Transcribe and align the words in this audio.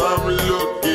I'm 0.00 0.26
looking 0.26 0.91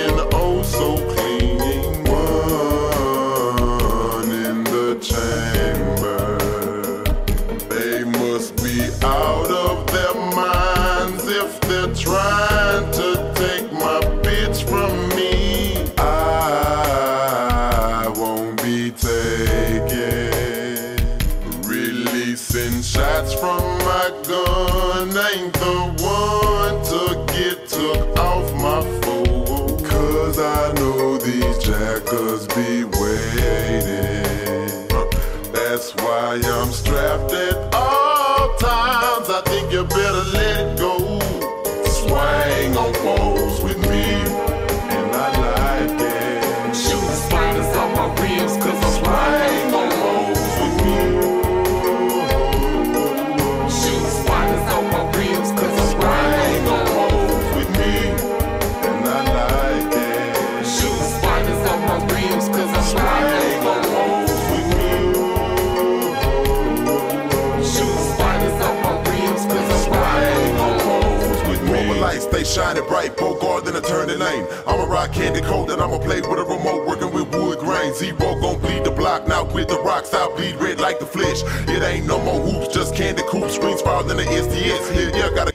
lane. 74.18 74.46
I'ma 74.66 74.86
rock 74.86 75.14
candy 75.14 75.42
cold, 75.42 75.72
and 75.72 75.82
I'ma 75.82 76.00
play 76.00 76.22
with 76.22 76.40
a 76.40 76.44
remote, 76.44 76.88
working 76.88 77.12
with 77.14 77.34
wood 77.36 77.60
grain. 77.60 77.94
Z-Ro 77.94 78.42
gon' 78.42 78.60
bleed 78.60 78.84
the 78.84 78.92
block, 78.92 79.28
now 79.28 79.44
with 79.44 79.70
the 79.70 79.80
rocks, 79.80 80.14
I'll 80.14 80.36
bleed 80.36 80.56
red 80.56 80.80
like 80.80 81.00
the 81.00 81.06
flesh. 81.06 81.44
It 81.68 81.84
ain't 81.84 82.06
no 82.08 82.20
more 82.24 82.42
hoops, 82.42 82.74
just 82.74 82.96
candy 82.96 83.24
coops, 83.28 83.56
screens 83.56 83.82
farther 83.82 84.14
than 84.14 84.18
the 84.18 84.24
SDS. 84.24 84.92
Here, 84.92 85.12
yeah, 85.16 85.30
gotta. 85.34 85.54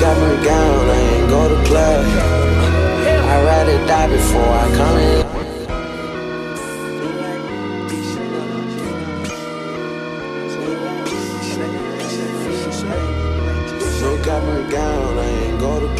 Got 0.00 0.16
my 0.18 0.44
gown, 0.44 0.90
I 0.90 0.98
ain't 0.98 1.28
go 1.30 1.48
to 1.48 1.64
club. 1.68 2.04
I'd 3.06 3.44
rather 3.44 3.86
die 3.86 4.08
before 4.08 4.42
I 4.42 4.74
come 4.74 4.98
in. 4.98 5.21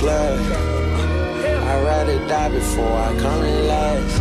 Club. 0.03 0.39
I'd 1.71 1.85
rather 1.85 2.19
die 2.27 2.49
before 2.49 2.97
I 3.09 3.11
come 3.19 3.43
in 3.45 3.67
last. 3.69 4.21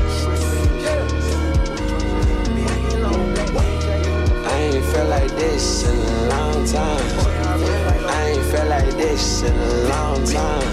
I 4.46 4.58
ain't 4.62 4.86
felt 4.86 5.10
like 5.10 5.32
this 5.32 5.66
in 5.90 5.98
a 5.98 6.22
long 6.34 6.66
time. 6.66 7.12
I 8.18 8.22
ain't 8.30 8.46
felt 8.52 8.70
like 8.70 8.92
this 9.02 9.42
in 9.42 9.56
a 9.56 9.74
long 9.94 10.24
time. 10.24 10.72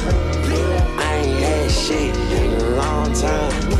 I 1.08 1.12
ain't 1.24 1.40
had 1.42 1.70
shit 1.70 2.14
in 2.40 2.52
a 2.60 2.70
long 2.76 3.10
time. 3.14 3.78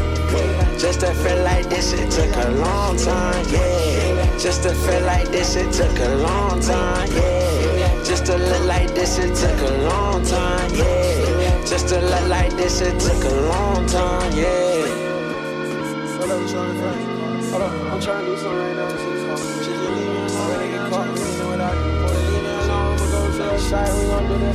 Just 0.79 1.01
to 1.01 1.13
feel 1.13 1.43
like 1.43 1.69
this, 1.69 1.93
it 1.93 2.11
took 2.11 2.35
a 2.47 2.51
long 2.53 2.97
time, 2.97 3.45
yeah. 3.51 4.39
Just 4.39 4.63
to 4.63 4.73
feel 4.73 5.03
like 5.03 5.29
this, 5.29 5.57
it 5.57 5.73
took 5.73 5.99
a 5.99 6.15
long 6.27 6.61
time, 6.61 7.09
yeah. 7.13 8.05
Just 8.05 8.27
to 8.27 8.37
look 8.39 8.65
like 8.65 8.95
this, 8.95 9.19
it 9.19 9.35
took 9.35 9.61
a 9.71 9.75
long 9.89 10.25
time, 10.25 10.75
yeah. 10.75 10.98
Just 11.69 11.89
to 11.89 12.01
look 12.01 12.29
like 12.29 12.57
this, 12.57 12.81
it 12.81 12.99
took 12.99 13.23
a 13.25 13.35
long 13.43 13.85
time, 13.87 14.33
yeah. 14.33 14.87
Hold 16.17 16.31
up, 16.31 16.41
Hold 17.51 17.63
up, 17.63 17.73
I'm 17.93 18.01
trying 18.01 18.25
to 18.25 18.31
do 18.31 18.37
something 18.39 18.59
right 18.59 18.75
now. 18.75 18.89
Just 18.89 19.69
leave 19.69 19.93
me 19.97 20.07
alone. 20.07 20.49
When 20.49 20.59
they 20.61 20.69
get 20.71 20.91
caught, 20.91 21.09
we 21.13 21.21
ain't 21.21 21.39
know 21.39 21.49
what 21.49 21.61
I 21.61 21.75
do. 21.75 21.81
Leave 22.25 22.43
me 22.43 22.49
alone, 22.49 22.97
I'ma 22.97 23.07
go 23.13 23.21
to 23.31 23.37
the 23.37 23.59
side, 23.59 23.93
we 23.99 24.07
gon' 24.07 24.25
do 24.29 24.35
that. 24.39 24.55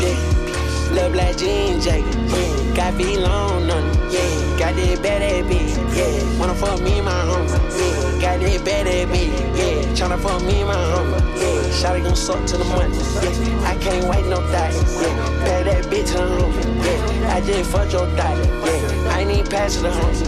Yeah. 0.00 0.94
Little 0.94 1.10
black 1.10 1.36
jean 1.36 1.80
jacket, 1.80 2.16
yeah. 2.30 2.74
Got 2.76 2.94
feet 2.94 3.18
long 3.18 3.68
on 3.68 3.84
it, 3.84 4.12
yeah. 4.12 4.58
Got 4.60 4.76
that 4.76 5.02
bad 5.02 5.22
ass 5.22 5.44
bitch, 5.50 5.74
yeah. 5.96 6.38
Wanna 6.38 6.54
fuck 6.54 6.80
me, 6.82 7.00
my 7.00 7.10
homie, 7.10 7.50
yeah. 7.78 8.20
Got 8.20 8.40
that 8.40 8.64
bad 8.64 8.86
ass 8.86 9.08
bitch, 9.10 9.58
yeah. 9.58 9.82
Tryna 9.98 10.18
fuck 10.20 10.40
me, 10.42 10.62
my 10.62 10.74
homie, 10.74 11.18
yeah. 11.36 11.37
Shawty 11.78 12.02
gon' 12.02 12.16
suck 12.16 12.44
to 12.46 12.56
the 12.56 12.64
money, 12.64 12.96
yeah. 12.96 13.70
I 13.70 13.76
can't 13.76 14.04
wait 14.08 14.26
no 14.26 14.40
thought, 14.50 14.74
yeah. 14.74 15.14
Bad 15.44 15.66
that 15.66 15.84
bitch, 15.84 16.10
her 16.10 16.26
homie, 16.26 16.64
yeah. 16.84 17.32
I 17.32 17.40
just 17.40 17.70
fucked 17.70 17.92
your 17.92 18.06
thought, 18.18 18.36
yeah. 18.36 19.14
I 19.14 19.22
even 19.22 19.46
pass 19.46 19.76
to 19.76 19.88
homie, 19.88 20.26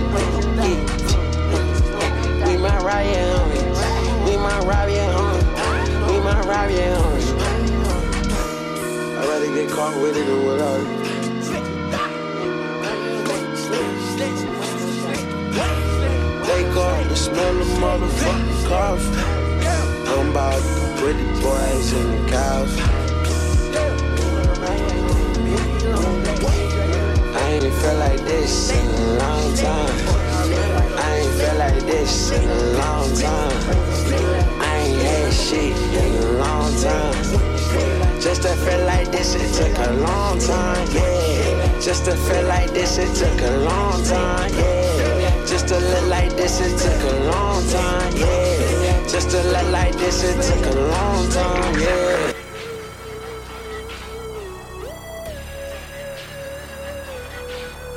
yeah. 0.62 0.86
We 2.46 2.56
might 2.56 2.80
ride, 2.82 3.06
yeah, 3.10 3.34
homie. 3.34 4.30
We 4.30 4.36
might 4.36 4.62
ride, 4.62 4.92
yeah, 4.92 5.12
homie. 5.12 5.42
We 6.06 6.20
might 6.20 6.44
ride, 6.44 6.70
yeah, 6.70 6.94
homie. 6.94 7.26
I'd 9.18 9.26
rather 9.26 9.50
get 9.52 9.70
caught 9.70 9.96
with 10.00 10.16
it 10.16 10.26
than 10.26 10.44
without 10.46 10.80
it. 10.80 10.86
Wake 16.46 16.76
up 16.76 17.06
and 17.06 17.16
smell 17.18 17.54
the 17.54 17.64
motherfucking 17.82 18.68
coffee. 18.68 19.40
I'm 20.12 20.30
about 20.30 20.79
the 21.00 21.40
boys 21.40 21.92
and 21.94 22.12
the 22.12 22.30
cows. 22.30 22.78
I 27.32 27.52
ain't 27.52 27.74
felt 27.74 27.98
like 27.98 28.20
this 28.20 28.70
in 28.70 28.86
a 28.86 29.18
long 29.18 29.54
time. 29.56 29.96
I 30.98 31.16
ain't 31.16 31.34
felt 31.40 31.58
like 31.58 31.80
this 31.86 32.30
in 32.32 32.48
a 32.48 32.62
long 32.78 33.14
time. 33.16 33.60
I 34.60 34.76
ain't 34.76 35.02
had 35.02 35.32
shit 35.32 35.76
in 36.04 36.22
a 36.22 36.32
long 36.32 36.72
time. 36.82 38.20
Just 38.20 38.42
to 38.42 38.54
feel 38.56 38.84
like 38.84 39.10
this, 39.10 39.34
it 39.34 39.54
took 39.54 39.78
a 39.88 39.92
long 39.92 40.38
time, 40.38 40.86
yeah. 40.92 41.80
Just 41.80 42.04
to 42.04 42.14
feel 42.14 42.46
like 42.46 42.70
this, 42.72 42.98
it 42.98 43.14
took 43.14 43.40
a 43.40 43.56
long 43.58 44.04
time, 44.04 44.52
yeah. 44.54 45.46
Just 45.46 45.68
to 45.68 45.78
look 45.78 46.06
like 46.08 46.36
this, 46.36 46.60
it 46.60 46.76
took 46.78 47.02
a 47.10 47.24
long 47.30 47.66
time, 47.68 48.16
yeah. 48.16 48.39
Just 49.10 49.30
to 49.30 49.42
look 49.42 49.72
like 49.72 49.92
this, 49.96 50.22
it 50.22 50.40
took 50.40 50.72
a 50.72 50.78
long 50.78 51.28
time, 51.30 51.80
yeah. 51.80 52.32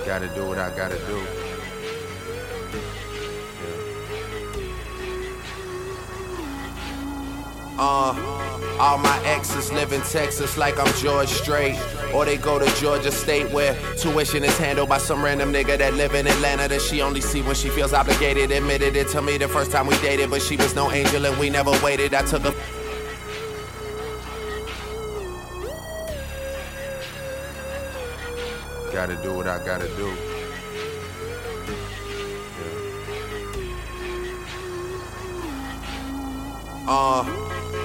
Gotta 0.08 0.28
do 0.30 0.48
what 0.48 0.58
I 0.58 0.76
gotta 0.76 0.98
do. 1.06 1.43
Uh, 7.78 8.14
all 8.80 8.98
my 8.98 9.22
exes 9.26 9.72
live 9.72 9.94
in 9.94 10.02
Texas 10.02 10.58
like 10.58 10.80
I'm 10.80 10.94
George 10.96 11.30
Strait. 11.30 11.80
Or 12.14 12.26
they 12.26 12.38
go 12.38 12.60
to 12.60 12.66
Georgia 12.80 13.12
State 13.12 13.52
where 13.52 13.76
tuition 13.98 14.44
is 14.44 14.58
handled 14.58 14.90
by 14.90 15.00
some 15.00 15.24
random 15.24 15.52
nigga 15.52 15.78
that 15.80 15.94
live 15.96 16.14
in 16.14 16.28
Atlanta 16.28 16.68
that 16.68 16.82
she 16.82 17.02
only 17.02 17.22
see 17.22 17.42
when 17.42 17.56
she 17.56 17.70
feels 17.70 17.94
obligated. 17.94 18.52
Admitted 18.52 18.96
it 18.96 19.08
to 19.10 19.22
me 19.22 19.38
the 19.38 19.48
first 19.48 19.72
time 19.72 19.88
we 19.88 19.98
dated, 20.02 20.30
but 20.30 20.42
she 20.42 20.56
was 20.58 20.76
no 20.76 20.92
angel 20.92 21.26
and 21.26 21.38
we 21.40 21.50
never 21.50 21.72
waited. 21.84 22.14
I 22.14 22.22
took 22.24 22.46
a 22.46 22.54
Gotta 28.94 29.16
do 29.24 29.34
what 29.34 29.48
I 29.48 29.58
gotta 29.66 29.88
do. 29.96 30.14
Uh, 36.86 37.43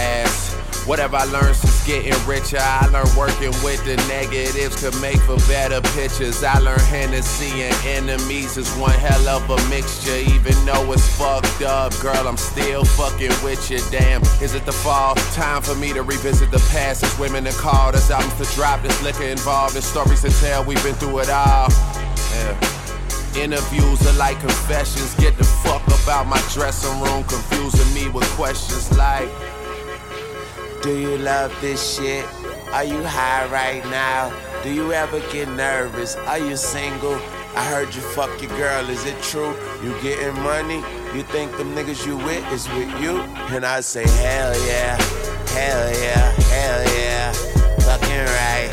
asked. 0.00 0.48
Whatever 0.88 1.16
I 1.16 1.24
learned 1.24 1.54
since 1.54 1.86
getting 1.86 2.16
richer, 2.26 2.56
I 2.58 2.86
learned 2.86 3.12
working 3.14 3.52
with 3.62 3.84
the 3.84 3.96
negatives 4.08 4.80
could 4.80 4.98
make 5.02 5.20
for 5.20 5.36
better 5.46 5.82
pictures. 5.92 6.42
I 6.42 6.58
learned 6.60 6.80
Hennessy 6.80 7.60
and 7.60 7.76
enemies 7.84 8.56
is 8.56 8.72
one 8.76 8.92
hell 8.92 9.28
of 9.28 9.50
a 9.50 9.68
mixture, 9.68 10.16
even 10.16 10.54
though 10.64 10.90
it's 10.92 11.06
fucked 11.18 11.60
up. 11.60 11.92
Girl, 12.00 12.26
I'm 12.26 12.38
still 12.38 12.86
fucking 12.86 13.36
with 13.44 13.70
you. 13.70 13.80
Damn, 13.90 14.22
is 14.40 14.54
it 14.54 14.64
the 14.64 14.72
fall? 14.72 15.14
Time 15.34 15.60
for 15.60 15.74
me 15.74 15.92
to 15.92 16.02
revisit 16.02 16.50
the 16.50 16.64
past. 16.70 17.04
As 17.04 17.18
women 17.18 17.44
that 17.44 17.54
called 17.54 17.94
us 17.94 18.10
albums 18.10 18.38
to 18.38 18.56
drop. 18.56 18.80
There's 18.80 19.02
liquor 19.02 19.24
involved, 19.24 19.74
there's 19.74 19.84
stories 19.84 20.22
to 20.22 20.30
tell. 20.40 20.64
We've 20.64 20.82
been 20.82 20.94
through 20.94 21.18
it 21.18 21.28
all. 21.28 21.68
Yeah. 22.32 22.78
Interviews 23.36 24.06
are 24.06 24.16
like 24.16 24.40
confessions. 24.40 25.14
Get 25.16 25.36
the 25.36 25.44
fuck 25.44 25.86
about 25.86 26.26
my 26.26 26.40
dressing 26.54 26.98
room, 27.02 27.24
confusing 27.24 27.92
me 27.92 28.08
with 28.08 28.24
questions 28.36 28.90
like. 28.96 29.28
Do 30.82 30.96
you 30.96 31.18
love 31.18 31.52
this 31.60 31.96
shit? 31.96 32.24
Are 32.72 32.84
you 32.84 33.02
high 33.02 33.46
right 33.50 33.84
now? 33.86 34.32
Do 34.62 34.72
you 34.72 34.92
ever 34.92 35.20
get 35.32 35.48
nervous? 35.48 36.14
Are 36.14 36.38
you 36.38 36.56
single? 36.56 37.14
I 37.56 37.64
heard 37.64 37.92
you 37.94 38.00
fuck 38.00 38.30
your 38.40 38.56
girl, 38.56 38.88
is 38.88 39.04
it 39.04 39.20
true? 39.22 39.56
You 39.82 40.00
getting 40.00 40.40
money? 40.42 40.82
You 41.14 41.22
think 41.24 41.56
them 41.56 41.74
niggas 41.74 42.06
you 42.06 42.16
with 42.18 42.52
is 42.52 42.68
with 42.68 43.00
you? 43.00 43.18
And 43.54 43.64
I 43.64 43.80
say, 43.80 44.06
hell 44.06 44.54
yeah, 44.66 44.96
hell 45.50 45.90
yeah, 46.00 46.30
hell 46.54 46.82
yeah. 46.96 47.32
Fucking 47.82 48.26
right, 48.38 48.68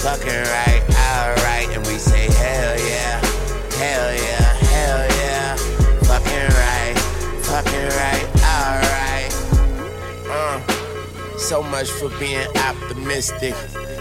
fucking 0.00 0.28
right, 0.28 0.82
alright. 1.08 1.68
And 1.74 1.86
we 1.86 1.96
say, 1.96 2.26
hell 2.26 2.78
yeah, 2.78 3.24
hell 3.78 4.12
yeah, 4.12 4.15
So 11.46 11.62
much 11.62 11.88
for 11.88 12.08
being 12.18 12.44
optimistic. 12.56 13.54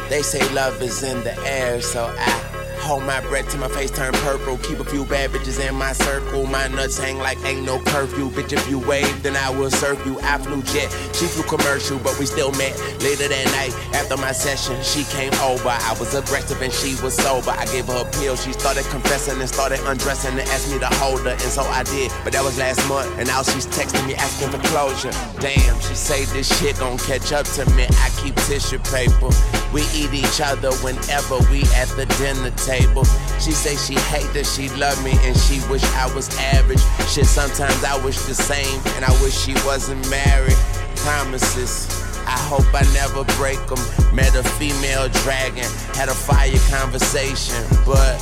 They 0.09 0.23
say 0.23 0.41
love 0.55 0.81
is 0.81 1.03
in 1.03 1.23
the 1.23 1.37
air, 1.45 1.79
so 1.79 2.11
I 2.17 2.54
hold 2.77 3.03
my 3.03 3.21
breath 3.21 3.49
till 3.49 3.59
my 3.59 3.67
face 3.69 3.91
turn 3.91 4.13
purple. 4.25 4.57
Keep 4.59 4.79
a 4.79 4.85
few 4.85 5.05
bad 5.05 5.31
bitches 5.31 5.59
in 5.59 5.75
my 5.75 5.93
circle. 5.93 6.45
My 6.45 6.67
nuts 6.67 6.97
hang 6.97 7.17
like 7.17 7.37
ain't 7.45 7.65
no 7.65 7.79
curfew. 7.79 8.29
Bitch, 8.29 8.53
if 8.53 8.69
you 8.69 8.79
wave, 8.79 9.23
then 9.23 9.35
I 9.35 9.49
will 9.49 9.71
serve 9.71 10.05
you. 10.05 10.19
I 10.21 10.37
flew 10.37 10.61
jet, 10.63 10.89
she 11.13 11.25
flew 11.25 11.43
commercial, 11.43 11.99
but 11.99 12.17
we 12.19 12.25
still 12.25 12.51
met. 12.53 12.77
Later 13.01 13.27
that 13.27 13.45
night, 13.57 13.73
after 13.95 14.17
my 14.17 14.31
session, 14.31 14.81
she 14.83 15.03
came 15.15 15.33
over. 15.41 15.69
I 15.69 15.95
was 15.99 16.13
aggressive 16.13 16.61
and 16.61 16.73
she 16.73 16.95
was 17.03 17.15
sober. 17.15 17.51
I 17.51 17.65
gave 17.65 17.85
her 17.87 18.01
a 18.07 18.11
pill. 18.19 18.35
She 18.35 18.53
started 18.53 18.85
confessing 18.85 19.39
and 19.39 19.49
started 19.49 19.79
undressing 19.85 20.31
and 20.31 20.47
asked 20.49 20.71
me 20.71 20.79
to 20.79 20.87
hold 21.01 21.21
her, 21.21 21.31
and 21.31 21.41
so 21.41 21.61
I 21.63 21.83
did. 21.83 22.11
But 22.23 22.33
that 22.33 22.43
was 22.43 22.57
last 22.57 22.87
month, 22.87 23.09
and 23.17 23.27
now 23.27 23.43
she's 23.43 23.67
texting 23.67 24.05
me 24.07 24.15
asking 24.15 24.49
for 24.49 24.61
closure. 24.67 25.11
Damn, 25.39 25.79
she 25.81 25.95
say 25.95 26.25
this 26.25 26.47
shit 26.59 26.79
gon' 26.79 26.97
catch 26.99 27.31
up 27.31 27.45
to 27.57 27.65
me. 27.71 27.85
I 28.01 28.09
keep 28.21 28.35
tissue 28.47 28.79
paper. 28.79 29.29
We 29.73 29.81
eat 29.93 30.13
each 30.13 30.39
other 30.39 30.71
whenever 30.79 31.39
we 31.51 31.63
at 31.75 31.89
the 31.99 32.05
dinner 32.17 32.51
table. 32.65 33.05
She 33.39 33.51
say 33.51 33.75
she 33.75 33.93
hate 34.09 34.31
that 34.33 34.45
she 34.45 34.69
love 34.69 34.97
me 35.03 35.13
and 35.21 35.37
she 35.37 35.61
wish 35.69 35.83
I 35.93 36.11
was 36.15 36.27
average. 36.39 36.81
Shit, 37.07 37.27
sometimes 37.27 37.83
I 37.83 37.95
wish 38.03 38.17
the 38.25 38.33
same 38.33 38.81
and 38.95 39.05
I 39.05 39.11
wish 39.21 39.37
she 39.37 39.53
wasn't 39.65 40.01
married. 40.09 40.57
Promises. 41.05 41.87
I 42.25 42.39
hope 42.49 42.65
I 42.73 42.81
never 42.93 43.23
break 43.37 43.61
them. 43.67 43.77
Met 44.15 44.35
a 44.35 44.43
female 44.57 45.09
dragon, 45.09 45.69
had 45.93 46.09
a 46.09 46.15
fire 46.15 46.57
conversation, 46.73 47.61
but 47.85 48.17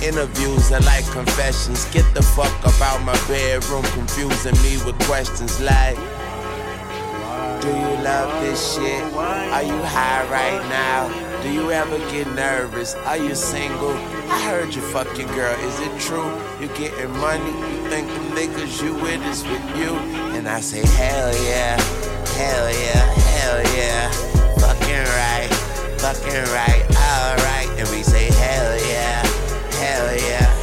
interviews 0.00 0.70
are 0.70 0.80
like 0.82 1.04
confessions. 1.10 1.84
Get 1.86 2.06
the 2.14 2.22
fuck 2.22 2.54
about 2.62 3.02
my 3.02 3.18
bedroom, 3.26 3.82
confusing 3.98 4.54
me 4.62 4.78
with 4.86 4.98
questions 5.10 5.60
like. 5.60 5.98
Do 7.60 7.68
you 7.68 7.92
love 8.06 8.30
this 8.40 8.74
shit? 8.74 9.02
Are 9.12 9.62
you 9.64 9.78
high 9.82 10.22
right 10.30 10.62
now? 10.68 11.27
Do 11.42 11.52
you 11.52 11.70
ever 11.70 11.98
get 12.10 12.26
nervous? 12.34 12.94
Are 13.06 13.16
you 13.16 13.34
single? 13.34 13.92
I 13.92 14.42
heard 14.42 14.74
you 14.74 14.82
fuck 14.82 15.06
your 15.16 15.28
girl. 15.28 15.54
Is 15.60 15.80
it 15.80 16.00
true? 16.00 16.30
You 16.60 16.66
getting 16.74 17.10
money? 17.18 17.44
You 17.46 17.88
think 17.88 18.08
the 18.08 18.20
niggas 18.34 18.82
you 18.82 18.94
with 18.94 19.24
is 19.24 19.44
with 19.44 19.76
you? 19.76 19.94
And 20.34 20.48
I 20.48 20.60
say, 20.60 20.84
hell 20.96 21.32
yeah, 21.44 21.80
hell 22.34 22.70
yeah, 22.70 23.04
hell 23.38 23.62
yeah. 23.76 24.10
Fucking 24.58 25.04
right, 25.20 25.48
fucking 26.00 26.44
right, 26.52 26.84
alright. 27.06 27.68
And 27.78 27.88
we 27.90 28.02
say, 28.02 28.26
hell 28.32 28.76
yeah, 28.88 29.22
hell 29.78 30.16
yeah, 30.16 30.57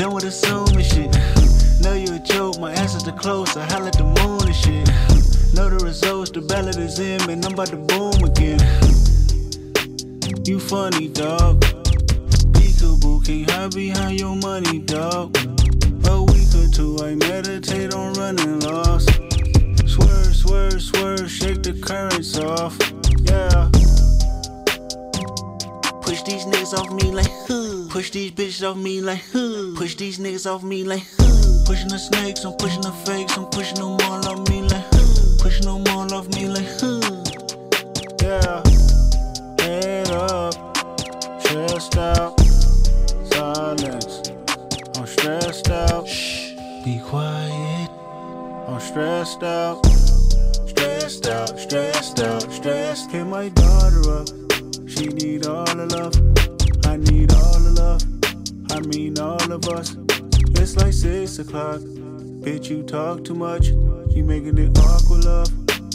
done 0.00 0.14
with 0.14 0.24
assuming 0.24 0.82
shit. 0.82 1.10
Know 1.82 1.92
you 1.92 2.14
a 2.14 2.18
joke, 2.20 2.58
my 2.58 2.72
answers 2.72 3.06
are 3.06 3.12
close, 3.12 3.54
I 3.54 3.64
holler 3.64 3.88
at 3.88 3.98
the 3.98 4.04
moon 4.04 4.40
and 4.46 4.56
shit. 4.56 4.88
Know 5.54 5.68
the 5.68 5.84
results, 5.84 6.30
the 6.30 6.40
ballot 6.40 6.76
is 6.76 6.98
in, 6.98 7.18
man, 7.26 7.44
I'm 7.44 7.52
about 7.52 7.68
to 7.68 7.76
boom 7.76 8.24
again. 8.24 8.60
You 10.46 10.58
funny, 10.58 11.08
dog. 11.08 11.60
Peekaboo, 12.56 13.26
can't 13.26 13.50
hide 13.50 13.74
behind 13.74 14.18
your 14.18 14.36
money, 14.36 14.78
dog. 14.78 15.36
A 16.06 16.22
week 16.22 16.48
or 16.56 16.68
two, 16.72 16.96
I 17.02 17.14
meditate 17.16 17.92
on 17.92 18.14
running 18.14 18.60
lost. 18.60 19.10
Swerve, 19.84 20.34
swerve, 20.34 20.80
swerve, 20.80 21.30
shake 21.30 21.62
the 21.62 21.78
currents 21.78 22.38
off. 22.38 22.74
Yeah. 23.28 23.68
Push 26.00 26.22
these 26.22 26.46
niggas 26.46 26.72
off 26.72 26.90
me 26.90 27.12
like, 27.12 27.30
huh. 27.46 27.79
Push 27.90 28.12
these 28.12 28.30
bitches 28.30 28.62
off 28.62 28.76
me 28.76 29.00
like, 29.00 29.20
huh. 29.32 29.74
Push 29.76 29.96
these 29.96 30.20
niggas 30.20 30.48
off 30.48 30.62
me 30.62 30.84
like, 30.84 31.02
huh. 31.18 31.64
pushing 31.66 31.88
the 31.88 31.98
snakes, 31.98 32.44
I'm 32.44 32.52
pushing 32.52 32.82
the 32.82 32.92
fakes, 32.92 33.36
I'm 33.36 33.46
pushing 33.46 33.78
them 33.78 33.98
all 34.06 34.24
off 34.28 34.48
me 34.48 34.62
like, 34.62 34.88
pushing 35.38 35.66
them 35.66 35.82
all 35.88 36.14
off 36.14 36.28
me 36.28 36.46
like, 36.46 36.68
yeah. 38.22 38.62
Head 39.58 40.10
up, 40.12 40.54
chest 41.42 41.96
out, 41.98 42.38
silence. 43.32 44.30
I'm 44.96 45.06
stressed 45.06 45.70
out. 45.70 46.06
Shh, 46.06 46.54
be 46.84 47.00
quiet. 47.04 47.90
I'm 48.68 48.78
stressed 48.78 49.42
out, 49.42 49.84
stressed 50.64 51.26
out, 51.26 51.58
stressed 51.58 52.20
out, 52.20 52.52
stressed. 52.52 53.10
Hit 53.10 53.26
my 53.26 53.48
daughter 53.48 54.12
up. 54.12 54.28
She 54.86 55.08
need 55.08 55.46
all 55.46 55.64
the 55.64 55.86
love. 55.86 56.59
I 56.90 56.96
need 56.96 57.32
all 57.32 57.60
the 57.60 57.70
love. 57.78 58.02
I 58.72 58.80
mean 58.80 59.16
all 59.20 59.52
of 59.52 59.64
us. 59.68 59.94
It's 60.60 60.74
like 60.74 60.92
six 60.92 61.38
o'clock. 61.38 61.78
Bitch, 62.42 62.68
you 62.68 62.82
talk 62.82 63.22
too 63.22 63.36
much. 63.36 63.68
You 63.68 64.24
making 64.24 64.58
it 64.58 64.76
awkward, 64.76 65.24
love. 65.24 65.48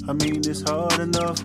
I 0.07 0.13
mean, 0.13 0.39
it's 0.47 0.61
hard 0.61 0.97
enough. 1.01 1.41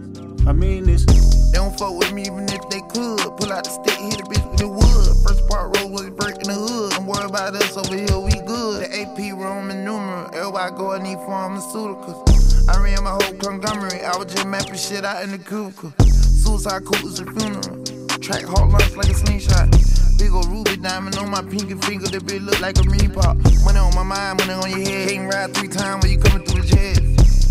I 0.46 0.52
mean, 0.52 0.88
it's. 0.88 1.04
They 1.50 1.58
don't 1.58 1.76
fuck 1.76 1.98
with 1.98 2.12
me 2.12 2.22
even 2.30 2.44
if 2.44 2.62
they 2.70 2.78
could. 2.94 3.18
Pull 3.18 3.50
out 3.50 3.64
the 3.64 3.70
stick, 3.74 3.98
hit 3.98 4.20
a 4.20 4.24
bitch 4.30 4.50
with 4.50 4.60
the 4.60 4.68
wood. 4.68 5.10
First 5.26 5.42
part 5.48 5.76
roll 5.78 5.90
was 5.90 6.10
breaking 6.10 6.46
the 6.46 6.54
hood. 6.54 6.92
Don't 6.92 7.06
worry 7.06 7.24
about 7.24 7.56
us 7.56 7.76
over 7.76 7.96
here, 7.96 8.20
we 8.20 8.30
good. 8.46 8.86
The 8.86 9.02
AP 9.02 9.34
Roman 9.36 9.84
numeral. 9.84 10.30
Everybody 10.32 10.76
go 10.76 10.92
and 10.92 11.02
need 11.02 11.18
pharmaceuticals. 11.26 12.70
I 12.70 12.80
ran 12.80 13.02
my 13.02 13.18
whole 13.18 13.34
conglomerate. 13.34 14.04
I 14.04 14.16
was 14.16 14.32
just 14.32 14.46
mapping 14.46 14.76
shit 14.76 15.04
out 15.04 15.24
in 15.24 15.32
the 15.32 15.38
cubicle. 15.38 15.90
Suicide 16.06 16.84
cool 16.84 17.08
is 17.08 17.18
a 17.18 17.26
funeral. 17.26 17.79
Track 18.20 18.44
hard 18.44 18.70
lunch 18.70 18.96
like 18.96 19.08
a 19.08 19.14
slingshot. 19.14 19.70
Big 20.18 20.30
ol' 20.30 20.42
ruby 20.44 20.76
diamond 20.76 21.16
on 21.16 21.30
my 21.30 21.40
pinky 21.40 21.74
finger. 21.74 22.06
That 22.06 22.22
bitch 22.22 22.44
look 22.44 22.60
like 22.60 22.76
a 22.78 22.84
mini 22.84 23.08
pop. 23.08 23.36
Money 23.64 23.78
on 23.78 23.94
my 23.94 24.02
mind, 24.02 24.38
money 24.40 24.52
on 24.52 24.68
your 24.68 24.86
head. 24.86 25.08
Can't 25.08 25.32
ride 25.32 25.54
three 25.54 25.68
times 25.68 26.04
when 26.04 26.12
you 26.12 26.18
coming 26.18 26.44
through 26.44 26.60
the 26.60 26.68
jet. 26.68 27.00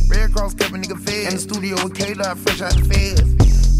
Red 0.09 0.31
Cross 0.31 0.53
kept 0.53 0.69
a 0.71 0.77
nigga 0.77 0.99
fed. 0.99 1.25
In 1.25 1.33
the 1.33 1.39
studio 1.39 1.75
with 1.83 1.95
K-Dot, 1.95 2.37
fresh 2.37 2.61
out 2.61 2.73
the 2.73 2.85
feds. 2.85 3.25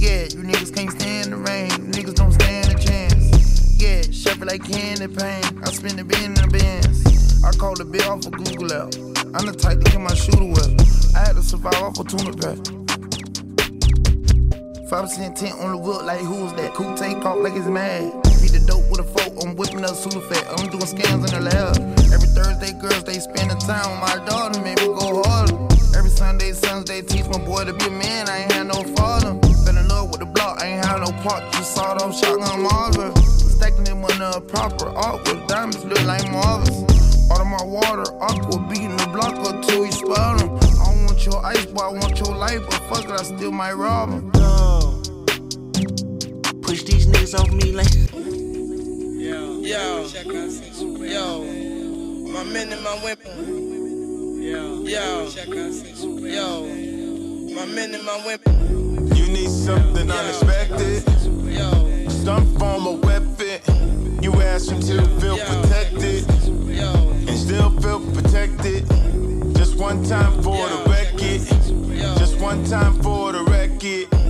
Yeah, 0.02 0.24
you 0.34 0.42
niggas 0.42 0.76
can't 0.76 0.90
stand 0.90 1.32
the 1.32 1.38
rain. 1.38 1.70
Niggas 1.94 2.16
don't 2.16 2.32
stand 2.32 2.74
a 2.74 2.78
chance. 2.80 3.78
Yeah, 3.78 4.02
shuffle 4.10 4.48
like 4.48 4.64
candy 4.64 5.08
paint. 5.08 5.46
I 5.62 5.72
spin 5.72 5.96
the 5.96 6.04
bin 6.04 6.24
in 6.24 6.34
the 6.34 6.48
bins. 6.48 7.44
I 7.44 7.52
call 7.52 7.76
the 7.76 7.86
bill 7.86 8.10
off 8.10 8.26
of 8.26 8.34
Google 8.34 8.74
out. 8.74 8.98
I'm 9.38 9.46
the 9.46 9.54
type 9.54 9.78
to 9.78 9.92
get 9.92 10.02
my 10.02 10.16
shooter 10.16 10.44
wet. 10.44 10.74
I 11.16 11.20
had 11.20 11.36
to 11.36 11.44
survive 11.44 11.84
off 11.84 12.00
a 12.00 12.04
tuna 12.04 12.34
pack. 12.34 12.79
5% 14.90 15.36
tent 15.36 15.54
on 15.62 15.70
the 15.70 15.78
whip, 15.78 16.02
like 16.02 16.18
who's 16.18 16.52
that? 16.54 16.74
Cool 16.74 16.98
take 16.98 17.22
off 17.22 17.38
like 17.38 17.54
it's 17.54 17.70
mad. 17.70 18.10
Beat 18.42 18.58
the 18.58 18.64
dope 18.66 18.90
with 18.90 18.98
a 18.98 19.06
fork, 19.06 19.38
I'm 19.38 19.54
whipping 19.54 19.86
up 19.86 19.94
fat. 19.94 20.42
I'm 20.58 20.66
doing 20.66 20.82
scams 20.82 21.30
in 21.30 21.38
the 21.38 21.46
lab. 21.46 21.78
Every 22.10 22.26
Thursday, 22.34 22.74
girls, 22.74 23.06
they 23.06 23.22
spend 23.22 23.54
the 23.54 23.58
time 23.62 23.86
with 23.86 24.02
my 24.02 24.18
daughter, 24.26 24.58
make 24.66 24.82
me 24.82 24.90
go 24.90 25.22
harder. 25.22 25.54
Every 25.94 26.10
Sunday, 26.10 26.54
Sunday, 26.54 27.04
teach 27.04 27.30
my 27.30 27.38
boy 27.38 27.70
to 27.70 27.74
be 27.78 27.86
a 27.86 27.94
man, 27.94 28.30
I 28.30 28.50
ain't 28.50 28.52
had 28.52 28.66
no 28.66 28.82
father. 28.98 29.38
Fell 29.62 29.78
in 29.78 29.88
love 29.94 30.10
with 30.10 30.22
the 30.22 30.26
block, 30.26 30.58
I 30.58 30.74
ain't 30.74 30.84
had 30.84 31.06
no 31.06 31.14
part, 31.22 31.46
just 31.54 31.76
sawed 31.78 32.02
off 32.02 32.18
shotgun 32.18 32.66
Marvin. 32.66 33.14
Stacking 33.62 33.86
them 33.86 34.02
on 34.02 34.18
the 34.18 34.42
proper 34.42 34.90
awkward, 34.90 35.46
diamonds 35.46 35.86
look 35.86 36.02
like 36.10 36.26
marbles. 36.34 36.90
Out 37.30 37.38
of 37.38 37.46
my 37.46 37.62
water, 37.62 38.10
aqua 38.26 38.58
beating 38.66 38.98
the 38.98 39.06
block 39.14 39.38
up 39.46 39.62
till 39.70 39.86
he 39.86 39.92
spell 39.92 40.34
him. 40.42 40.50
I 40.82 40.90
don't 40.90 41.06
want 41.06 41.22
your 41.30 41.46
ice, 41.46 41.68
but 41.68 41.84
I 41.86 41.90
want 41.94 42.18
your 42.18 42.34
life, 42.34 42.66
but 42.66 42.82
fuck 42.90 43.06
it, 43.06 43.14
I 43.14 43.22
still 43.22 43.52
might 43.52 43.74
rob 43.74 44.10
him. 44.10 44.32
Yo. 46.70 46.76
Push 46.76 46.84
these 46.84 47.08
niggas 47.08 47.34
off 47.34 47.52
me 47.52 47.72
like. 47.72 47.92
Yo, 49.20 49.62
yo, 51.02 51.44
my 52.32 52.44
men 52.44 52.72
and 52.72 52.84
my 52.84 52.94
women. 53.04 54.40
Yo, 54.40 54.86
yo, 54.86 55.28
yo, 56.28 56.66
my 57.56 57.66
men 57.66 57.96
and 57.96 58.04
my 58.06 58.18
women. 58.24 59.16
You 59.16 59.28
need 59.30 59.50
something 59.50 60.12
unexpected, 60.12 61.04
Yo, 61.48 62.08
some 62.08 62.46
form 62.60 62.86
of 62.86 63.04
weapon. 63.04 64.22
You 64.22 64.32
ask 64.40 64.70
him 64.70 64.80
to 64.82 65.04
feel 65.20 65.40
protected 65.40 66.28
yo, 66.68 67.10
and 67.28 67.38
still 67.38 67.72
feel 67.82 68.00
protected. 68.14 68.88
Just 69.56 69.76
one 69.76 70.04
time 70.04 70.44
for 70.44 70.70
the 70.70 70.84
Yo. 70.86 70.92
record, 70.92 71.42
just 72.20 72.40
one 72.40 72.64
time 72.66 72.94
for 73.02 73.32
the 73.32 73.44
record. 73.46 74.29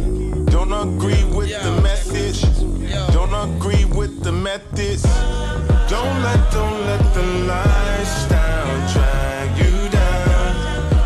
Don't 0.60 0.74
agree 0.74 1.24
with 1.24 1.50
the 1.63 1.82
message, 1.82 2.42
don't 3.13 3.34
agree 3.34 3.86
with 3.86 4.22
the 4.22 4.32
methods. 4.34 5.04
Don't 5.88 6.22
let, 6.22 6.51
don't 6.51 6.82
let 6.86 7.13
the 7.13 7.24
lifestyle 7.48 8.92
drag 8.92 9.58
you 9.58 9.89
down. 9.89 10.56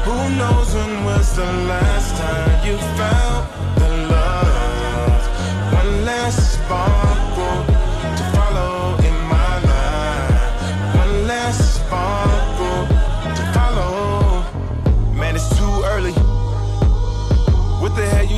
Who 0.06 0.18
knows 0.38 0.74
when 0.74 1.06
was 1.06 1.36
the 1.36 1.46
last 1.46 2.18
time 2.18 2.68
you 2.68 2.78
felt 2.98 3.53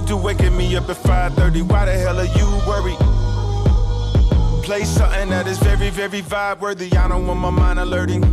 do 0.05 0.17
waking 0.17 0.55
me 0.55 0.75
up 0.75 0.89
at 0.89 0.97
5:30? 0.97 1.61
Why 1.63 1.85
the 1.85 1.93
hell 1.93 2.19
are 2.19 2.25
you 2.25 2.47
worried? 2.67 2.99
Play 4.63 4.83
something 4.83 5.29
that 5.29 5.47
is 5.47 5.57
very, 5.59 5.89
very 5.89 6.21
vibe 6.21 6.59
worthy. 6.59 6.95
I 6.95 7.07
don't 7.07 7.27
want 7.27 7.39
my 7.39 7.49
mind 7.49 7.79
alerting. 7.79 8.23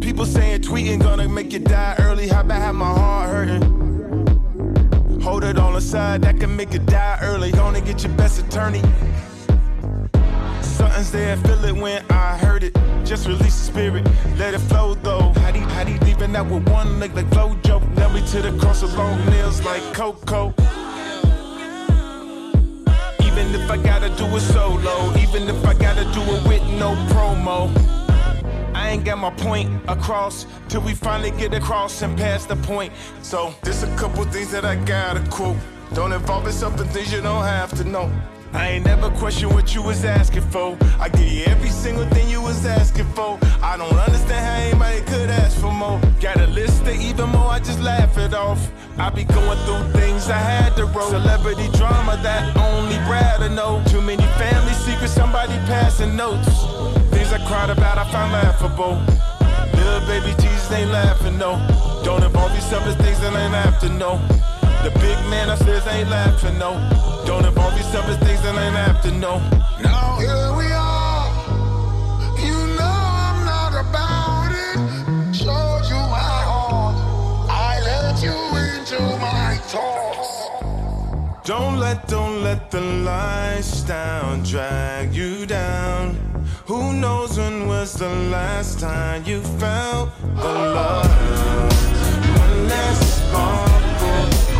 People 0.00 0.26
saying 0.26 0.62
tweeting 0.62 1.00
gonna 1.00 1.28
make 1.28 1.52
you 1.52 1.58
die 1.58 1.94
early. 1.98 2.28
How 2.28 2.40
about 2.40 2.60
have 2.60 2.74
my 2.74 2.86
heart 2.86 3.30
hurting? 3.30 3.62
Hold 5.22 5.44
it 5.44 5.58
on 5.58 5.74
the 5.74 5.80
side, 5.80 6.22
that 6.22 6.38
can 6.40 6.56
make 6.56 6.72
you 6.72 6.80
die 6.80 7.18
early. 7.22 7.52
Gonna 7.52 7.80
get 7.80 8.02
your 8.02 8.12
best 8.14 8.40
attorney. 8.40 8.82
Something's 10.82 11.12
there, 11.12 11.36
feel 11.36 11.64
it 11.64 11.76
when 11.76 12.04
I 12.10 12.36
heard 12.38 12.64
it. 12.64 12.76
Just 13.04 13.28
release 13.28 13.56
the 13.56 13.72
spirit, 13.72 14.04
let 14.36 14.52
it 14.52 14.58
flow 14.58 14.94
though. 14.94 15.32
How 15.36 15.52
deep, 15.52 15.62
how 15.62 15.84
deep, 15.84 16.00
leaving 16.02 16.34
out 16.34 16.50
with 16.50 16.68
one 16.68 16.98
leg 16.98 17.14
like 17.14 17.26
Flojo? 17.26 17.78
Nail 17.96 18.10
me 18.10 18.20
to 18.32 18.42
the 18.42 18.58
cross 18.58 18.82
with 18.82 18.92
long 18.96 19.24
nails 19.26 19.64
like 19.64 19.80
Coco. 19.94 20.52
Even 23.22 23.54
if 23.54 23.70
I 23.70 23.76
gotta 23.80 24.08
do 24.16 24.26
it 24.26 24.40
solo, 24.40 25.16
even 25.18 25.48
if 25.48 25.64
I 25.64 25.74
gotta 25.74 26.02
do 26.12 26.20
it 26.20 26.48
with 26.48 26.64
no 26.80 26.96
promo. 27.14 27.70
I 28.74 28.88
ain't 28.88 29.04
got 29.04 29.18
my 29.18 29.30
point 29.30 29.70
across 29.86 30.46
till 30.68 30.80
we 30.80 30.94
finally 30.94 31.30
get 31.30 31.54
across 31.54 32.02
and 32.02 32.18
pass 32.18 32.44
the 32.44 32.56
point. 32.56 32.92
So 33.22 33.54
there's 33.62 33.84
a 33.84 33.96
couple 33.96 34.24
things 34.24 34.50
that 34.50 34.64
I 34.64 34.74
gotta 34.74 35.20
quote. 35.30 35.58
Don't 35.94 36.12
involve 36.12 36.44
yourself 36.46 36.80
in 36.80 36.88
things 36.88 37.12
you 37.12 37.20
don't 37.20 37.44
have 37.44 37.70
to 37.78 37.84
know. 37.84 38.10
I 38.52 38.68
ain't 38.68 38.84
never 38.84 39.10
question 39.10 39.48
what 39.50 39.74
you 39.74 39.82
was 39.82 40.04
asking 40.04 40.42
for. 40.42 40.76
I 41.00 41.08
give 41.08 41.26
you 41.26 41.44
every 41.44 41.70
single 41.70 42.06
thing 42.06 42.28
you 42.28 42.42
was 42.42 42.64
asking 42.66 43.06
for. 43.14 43.38
I 43.62 43.76
don't 43.76 43.94
understand 43.94 44.44
how 44.44 44.54
anybody 44.54 45.00
could 45.10 45.30
ask 45.30 45.58
for 45.58 45.72
more. 45.72 46.00
Got 46.20 46.36
a 46.40 46.46
list 46.48 46.82
of 46.82 46.94
even 46.94 47.30
more, 47.30 47.50
I 47.50 47.58
just 47.58 47.80
laugh 47.80 48.18
it 48.18 48.34
off. 48.34 48.70
I 48.98 49.08
be 49.08 49.24
going 49.24 49.58
through 49.64 50.00
things 50.00 50.28
I 50.28 50.36
had 50.36 50.76
to 50.76 50.84
roll. 50.84 51.08
Celebrity 51.08 51.68
drama 51.78 52.18
that 52.22 52.56
only 52.56 52.96
Brad 53.06 53.40
to 53.40 53.48
know. 53.48 53.82
Too 53.86 54.02
many 54.02 54.24
family 54.36 54.74
secrets, 54.74 55.12
somebody 55.12 55.54
passing 55.66 56.14
notes. 56.14 56.48
Things 57.10 57.32
I 57.32 57.40
cried 57.48 57.70
about, 57.70 57.96
I 57.96 58.04
found 58.12 58.32
laughable. 58.32 59.00
Little 59.76 60.06
baby 60.06 60.34
Jesus 60.42 60.70
ain't 60.72 60.90
laughing, 60.90 61.38
no. 61.38 61.56
Don't 62.04 62.22
involve 62.22 62.54
yourself 62.54 62.86
in 62.86 62.94
things 63.04 63.20
that 63.20 63.32
ain't 63.34 63.80
to 63.80 63.88
know. 63.88 64.20
The 64.82 64.90
big 64.98 65.16
man 65.30 65.48
upstairs 65.48 65.86
ain't 65.86 66.10
laughing, 66.10 66.58
no. 66.58 66.72
Don't 67.24 67.44
involve 67.44 67.76
yourself 67.76 68.08
in 68.08 68.18
things 68.26 68.42
that 68.42 68.56
ain't 68.56 69.02
to 69.02 69.12
know. 69.12 69.38
Now 69.80 70.16
here 70.18 70.52
we 70.58 70.66
are. 70.72 71.30
You 72.46 72.58
know 72.78 72.98
I'm 73.22 73.44
not 73.44 73.74
about 73.78 74.50
it. 74.50 75.36
Showed 75.36 75.84
you 75.88 76.00
my 76.10 76.38
heart. 76.50 76.96
I 77.48 77.80
let 77.90 78.20
you 78.24 78.34
into 78.66 79.00
my 79.20 79.56
thoughts. 79.70 80.48
Don't 81.46 81.78
let, 81.78 82.08
don't 82.08 82.42
let 82.42 82.72
the 82.72 82.80
lifestyle 82.80 84.36
drag 84.42 85.14
you 85.14 85.46
down. 85.46 86.16
Who 86.66 86.92
knows 86.92 87.38
when 87.38 87.68
was 87.68 87.94
the 87.94 88.08
last 88.08 88.80
time 88.80 89.22
you 89.26 89.42
felt 89.60 90.10
the 90.34 90.54
love? 90.76 91.06
One 92.36 92.68
last 92.68 93.28
sparkle 93.28 94.51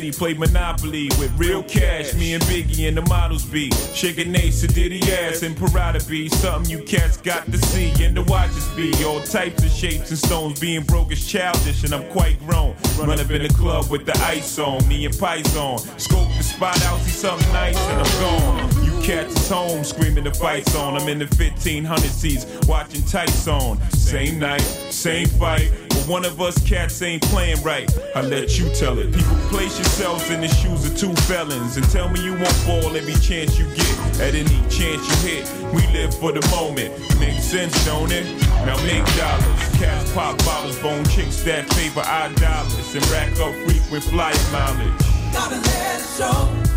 play 0.00 0.32
Monopoly 0.32 1.08
with 1.18 1.30
real 1.38 1.62
cash. 1.62 2.14
Me 2.14 2.32
and 2.32 2.42
Biggie 2.44 2.88
and 2.88 2.96
the 2.96 3.02
models 3.02 3.44
be 3.44 3.70
shaking 3.92 4.34
Ace 4.34 4.62
Diddy 4.62 5.02
ass 5.12 5.42
and 5.42 5.54
Prada 5.54 6.02
be 6.08 6.30
something 6.30 6.70
you 6.70 6.82
cats 6.82 7.18
got 7.18 7.44
to 7.52 7.58
see 7.58 7.92
and 8.02 8.16
the 8.16 8.22
watches 8.22 8.66
be 8.68 8.90
all 9.04 9.20
types 9.20 9.62
of 9.62 9.70
shapes 9.70 10.08
and 10.08 10.18
stones. 10.18 10.58
Being 10.58 10.82
broke 10.84 11.12
is 11.12 11.26
childish 11.26 11.84
and 11.84 11.92
I'm 11.92 12.08
quite 12.10 12.38
grown. 12.46 12.74
Run 12.98 13.20
up 13.20 13.30
in 13.30 13.42
the 13.42 13.50
club 13.50 13.90
with 13.90 14.06
the 14.06 14.16
ice 14.24 14.58
on, 14.58 14.86
me 14.88 15.04
and 15.04 15.18
Python. 15.18 15.78
Scope 15.98 16.28
the 16.38 16.42
spot 16.42 16.82
out, 16.84 16.98
see 17.00 17.10
something 17.10 17.52
nice 17.52 17.78
and 17.78 18.00
I'm 18.00 18.20
gone. 18.20 18.84
You 18.86 19.02
cats 19.02 19.36
is 19.36 19.48
home 19.50 19.84
screaming 19.84 20.24
the 20.24 20.32
fights 20.32 20.74
on. 20.74 20.96
I'm 20.96 21.06
in 21.06 21.18
the 21.18 21.26
1500 21.26 22.00
seats 22.10 22.46
watching 22.66 23.02
tights 23.02 23.46
on. 23.46 23.78
Same 23.90 24.38
night, 24.38 24.62
same 24.88 25.26
fight. 25.26 25.70
One 26.08 26.24
of 26.24 26.40
us 26.40 26.58
cats 26.68 27.00
ain't 27.02 27.22
playing 27.22 27.62
right. 27.62 27.88
I 28.14 28.22
let 28.22 28.58
you 28.58 28.68
tell 28.74 28.98
it. 28.98 29.12
People 29.14 29.36
place 29.50 29.78
yourselves 29.78 30.30
in 30.30 30.40
the 30.40 30.48
shoes 30.48 30.84
of 30.84 30.96
two 30.98 31.14
felons 31.22 31.76
and 31.76 31.88
tell 31.90 32.08
me 32.08 32.22
you 32.24 32.32
won't 32.32 32.48
fall 32.66 32.96
every 32.96 33.14
chance 33.14 33.58
you 33.58 33.66
get. 33.74 34.20
At 34.20 34.34
any 34.34 34.60
chance 34.68 35.02
you 35.06 35.30
hit, 35.30 35.50
we 35.72 35.86
live 35.92 36.12
for 36.14 36.32
the 36.32 36.46
moment. 36.50 36.98
Makes 37.20 37.44
sense, 37.44 37.84
don't 37.86 38.10
it? 38.10 38.26
Now 38.66 38.76
make 38.84 39.04
dollars. 39.16 39.78
Cats 39.78 40.12
pop 40.12 40.36
bottles, 40.38 40.78
bone 40.80 41.04
chicks 41.04 41.42
that 41.44 41.72
favor 41.74 42.00
our 42.00 42.30
dollars 42.34 42.94
and 42.94 43.06
rack 43.08 43.30
up 43.38 43.54
frequent 43.64 44.04
flyer 44.04 44.34
mileage. 44.50 45.32
Gotta 45.32 45.56
let 45.56 46.00
it 46.00 46.06
show. 46.18 46.71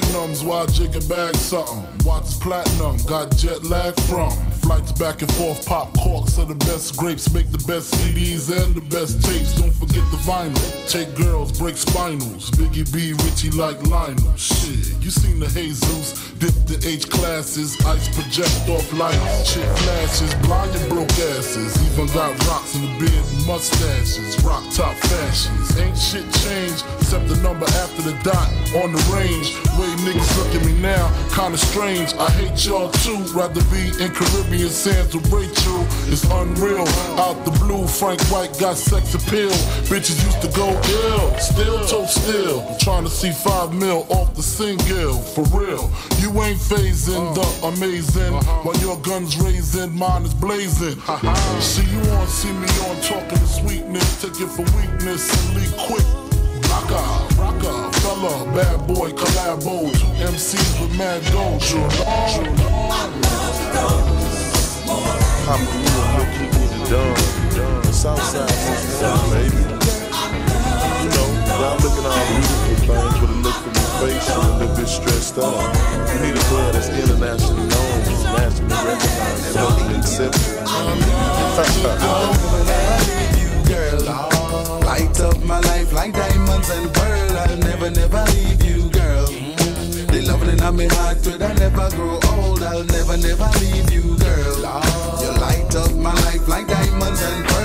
Magnums 0.00 0.44
while 0.44 0.66
jigging 0.66 1.06
bag 1.08 1.34
something. 1.36 1.84
Watch 2.06 2.38
platinum, 2.40 2.96
got 3.06 3.34
jet 3.36 3.64
lag 3.64 3.98
from. 4.02 4.47
Flights 4.68 4.92
back 4.92 5.22
and 5.22 5.32
forth, 5.32 5.66
pop 5.66 5.96
corks 5.96 6.38
are 6.38 6.44
the 6.44 6.54
best 6.68 6.94
grapes, 6.98 7.32
make 7.32 7.50
the 7.50 7.64
best 7.64 7.94
CDs 7.94 8.52
and 8.52 8.74
the 8.74 8.84
best 8.94 9.16
tapes. 9.24 9.54
Don't 9.54 9.72
forget 9.72 10.04
the 10.12 10.20
vinyl. 10.28 10.60
Take 10.86 11.14
girls, 11.16 11.58
break 11.58 11.74
spinals. 11.74 12.50
Biggie 12.52 12.84
B, 12.92 13.16
Richie 13.24 13.48
like 13.56 13.80
Lionel. 13.86 14.36
Shit, 14.36 14.92
you 15.00 15.08
seen 15.08 15.40
the 15.40 15.46
Jesus, 15.46 16.12
dip 16.32 16.52
the 16.68 16.76
H 16.86 17.08
classes, 17.08 17.80
ice 17.86 18.12
project 18.12 18.68
off 18.68 18.92
lights, 18.92 19.54
chick 19.54 19.64
flashes, 19.64 20.34
blind 20.44 20.76
and 20.76 20.90
broke 20.90 21.16
asses. 21.32 21.72
Even 21.88 22.04
got 22.12 22.36
rocks 22.46 22.74
in 22.74 22.82
the 22.82 22.92
beard 23.00 23.24
mustaches, 23.48 24.36
rock 24.44 24.62
top 24.76 24.94
fashions. 25.08 25.80
Ain't 25.80 25.96
shit 25.96 26.28
changed 26.44 26.84
except 27.00 27.26
the 27.28 27.40
number 27.40 27.64
after 27.80 28.02
the 28.02 28.12
dot 28.20 28.52
on 28.84 28.92
the 28.92 29.00
range. 29.16 29.56
Way 29.80 29.88
niggas 30.04 30.28
look 30.36 30.52
at 30.52 30.62
me 30.68 30.76
now, 30.76 31.08
kinda 31.32 31.56
strange. 31.56 32.12
I 32.20 32.28
hate 32.32 32.66
y'all 32.66 32.92
too, 33.00 33.16
rather 33.32 33.64
be 33.72 33.88
in 34.04 34.12
Caribbean 34.12 34.57
sands 34.66 35.14
with 35.14 35.30
Rachel. 35.32 35.86
It's 36.10 36.24
unreal. 36.24 36.88
Out 37.20 37.44
the 37.44 37.52
blue, 37.62 37.86
Frank 37.86 38.20
White 38.22 38.58
got 38.58 38.76
sex 38.76 39.14
appeal. 39.14 39.50
Bitches 39.86 40.18
used 40.24 40.42
to 40.42 40.48
go 40.56 40.68
ill, 40.68 41.38
still 41.38 41.86
toe 41.86 42.06
still. 42.06 42.76
Trying 42.78 43.04
to 43.04 43.10
see 43.10 43.30
five 43.30 43.72
mil 43.72 44.04
off 44.08 44.34
the 44.34 44.42
single, 44.42 45.14
for 45.14 45.44
real. 45.56 45.90
You 46.18 46.30
ain't 46.42 46.58
phasing 46.58 47.34
the 47.34 47.46
amazing, 47.68 48.34
while 48.64 48.76
your 48.78 48.98
gun's 48.98 49.36
raising, 49.38 49.96
mine 49.96 50.24
is 50.24 50.34
blazing. 50.34 50.98
See 51.60 51.86
you 51.86 52.00
on, 52.18 52.26
see 52.26 52.52
me 52.52 52.68
on, 52.88 53.00
talking 53.02 53.38
sweetness, 53.46 54.22
take 54.22 54.40
it 54.40 54.48
for 54.48 54.66
weakness 54.76 55.30
and 55.30 55.56
leave 55.56 55.76
quick. 55.76 56.06
Rocka, 56.66 57.02
rocka, 57.38 57.94
fella, 58.02 58.44
bad 58.54 58.86
boy, 58.88 59.10
collabo. 59.12 59.90
MCs 60.18 60.80
with 60.80 60.98
mad 60.98 61.22
gold. 61.32 61.62
I'm 65.48 65.64
cool, 65.64 65.80
no 65.80 66.28
keep 66.36 66.52
me 66.60 66.66
the 66.68 66.76
dumb. 66.92 67.16
The 67.80 67.92
Southside 67.92 68.52
done, 69.00 69.30
baby. 69.32 69.56
You 71.00 71.08
know, 71.08 71.28
y'all 71.56 71.80
looking 71.80 72.04
all 72.04 72.20
beautiful 72.28 72.76
things 72.84 73.16
with 73.16 73.32
a 73.32 73.40
look 73.40 73.56
from 73.56 73.72
your 73.72 73.88
face 73.96 74.28
and 74.28 74.44
a 74.44 74.52
little 74.60 74.76
bit 74.76 74.88
stressed 74.88 75.38
out. 75.38 75.72
You 76.12 76.20
need 76.20 76.36
a 76.36 76.44
club 76.52 76.74
that's 76.74 76.92
international 76.92 77.64
known, 77.64 77.96
nationally 78.36 78.76
recognized, 78.76 79.56
locally 79.56 79.96
accepted. 79.96 80.68
girl. 83.64 84.04
Light 84.84 85.18
up 85.20 85.42
my 85.44 85.60
life 85.60 85.94
like 85.94 86.12
diamonds 86.12 86.68
and 86.68 86.92
pearl. 86.92 87.38
I'll 87.38 87.56
never, 87.56 87.88
never 87.88 88.22
leave 88.36 88.62
you, 88.68 88.90
girl. 88.90 89.24
The 90.12 90.28
loving 90.28 90.50
in 90.50 90.60
my 90.76 90.84
heart 90.92 91.22
could 91.24 91.40
I 91.40 91.54
never 91.54 91.88
grow 91.96 92.20
old. 92.36 92.62
I'll 92.62 92.84
never, 92.84 93.16
never 93.16 93.48
leave 93.60 93.90
you, 93.90 94.14
girl. 94.18 94.97
Up 95.78 95.94
my 95.94 96.12
life 96.24 96.48
like 96.48 96.66
diamonds 96.66 97.22
and 97.22 97.46
pearl. 97.46 97.57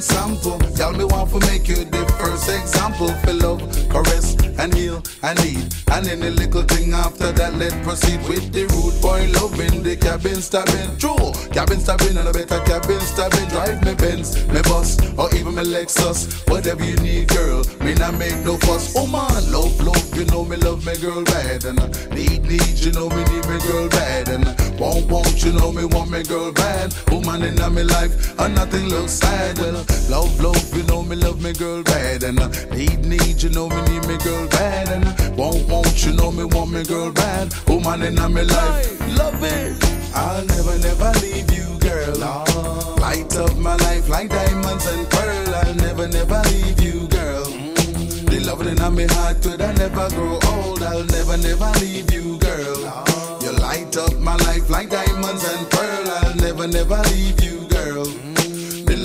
Champagne 0.00 0.38
sample. 0.42 0.58
Tell 0.76 0.92
me 0.92 1.04
want 1.04 1.30
to 1.30 1.40
make 1.46 1.68
you 1.68 1.84
the 1.84 2.04
first 2.18 2.48
example 2.48 3.08
for 3.22 3.32
love, 3.32 3.60
caress 3.88 4.36
and 4.58 4.74
heal 4.74 5.02
and 5.22 5.38
need. 5.44 5.74
And 5.90 6.06
any 6.06 6.30
little 6.30 6.62
thing 6.62 6.92
after 6.92 7.32
that, 7.32 7.54
let 7.54 7.72
proceed 7.82 8.20
with 8.28 8.52
the 8.52 8.66
rude 8.66 9.00
boy 9.00 9.26
loving 9.38 9.82
the 9.82 9.96
cabin 9.96 10.40
stabbing. 10.42 10.96
True, 10.98 11.32
cabin 11.52 11.80
stabbing 11.80 12.16
and 12.16 12.28
a 12.28 12.32
better 12.32 12.60
cabin 12.64 13.00
stabbing. 13.00 13.48
Drive 13.48 13.82
me 13.84 13.94
Benz, 13.94 14.36
me 14.48 14.60
bus, 14.62 14.98
or 15.16 15.32
even 15.34 15.54
me 15.54 15.62
Lexus. 15.62 16.48
Whatever 16.48 16.84
you 16.84 16.96
need, 16.96 17.28
girl, 17.28 17.64
me 17.80 17.94
not 17.94 18.14
make 18.18 18.38
no 18.44 18.56
fuss. 18.58 18.94
Oh 18.96 19.06
man, 19.06 19.52
love, 19.52 19.78
love, 19.80 20.16
you 20.16 20.24
know 20.26 20.44
me 20.44 20.56
love 20.56 20.84
me 20.84 20.96
girl 20.98 21.24
bad. 21.24 21.64
And 21.64 21.80
I 21.80 21.88
need, 22.14 22.42
need, 22.42 22.78
you 22.78 22.92
know 22.92 23.08
me 23.08 23.22
need 23.24 23.46
me 23.48 23.58
girl 23.66 23.88
bad. 23.88 24.28
And 24.28 24.46
uh, 24.46 24.54
I 24.58 24.80
won't, 24.80 25.10
won't, 25.10 25.44
you 25.44 25.52
know 25.52 25.72
me 25.72 25.84
want 25.84 26.10
me 26.10 26.22
girl 26.22 26.52
bad. 26.52 26.94
Woman 27.10 27.42
in 27.42 27.56
my 27.56 27.82
life, 27.82 28.38
and 28.38 28.54
nothing 28.54 28.88
looks 28.88 29.12
sad. 29.12 29.58
Well, 29.58 29.84
love, 30.10 30.40
love, 30.40 30.76
you 30.76 30.82
know 30.84 31.02
me 31.02 31.16
love 31.16 31.42
me 31.42 31.52
girl 31.52 31.82
bad. 31.82 32.22
And 32.22 32.40
I 32.40 32.48
need, 32.74 33.04
need, 33.04 33.42
you 33.42 33.50
know 33.50 33.68
me 33.68 33.80
need 33.82 34.06
me 34.06 34.16
girl 34.18 34.48
bad. 34.48 34.88
And 34.88 35.04
I 35.04 35.28
won't, 35.36 35.68
won't, 35.68 36.04
you 36.04 36.12
know 36.12 36.30
me 36.30 36.44
want 36.44 36.70
me 36.70 36.84
girl 36.84 37.10
bad. 37.12 37.52
Woman 37.66 38.02
in 38.02 38.14
my 38.14 38.42
life, 38.42 39.18
love 39.18 39.42
it. 39.42 39.98
I'll 40.14 40.44
never, 40.46 40.78
never 40.78 41.12
leave 41.20 41.50
you, 41.52 41.78
girl. 41.78 42.22
Ah. 42.22 42.96
Light 43.00 43.34
up 43.36 43.56
my 43.56 43.76
life 43.76 44.08
like 44.08 44.30
diamonds 44.30 44.86
and 44.86 45.08
pearl. 45.10 45.54
I'll 45.54 45.74
never, 45.74 46.08
never 46.08 46.42
leave 46.50 46.80
you, 46.80 47.06
girl. 47.08 47.44
Mm. 47.44 48.30
The 48.30 48.40
loving 48.40 48.68
in 48.68 48.76
my 48.78 49.14
heart 49.14 49.42
could 49.42 49.60
I 49.60 49.72
never 49.74 50.08
grow 50.10 50.38
old. 50.52 50.82
I'll 50.82 51.04
never, 51.04 51.36
never 51.36 51.70
leave 51.80 52.12
you, 52.12 52.38
girl. 52.38 52.82
Ah. 52.86 53.38
You 53.42 53.52
light 53.52 53.96
up 53.96 54.14
my 54.18 54.36
life 54.36 54.68
like 54.70 54.90
diamonds 54.90 55.44
and 55.44 55.70
pearl. 55.70 56.10
I'll 56.10 56.34
never, 56.36 56.66
never 56.66 57.00
leave 57.10 57.42
you, 57.44 57.67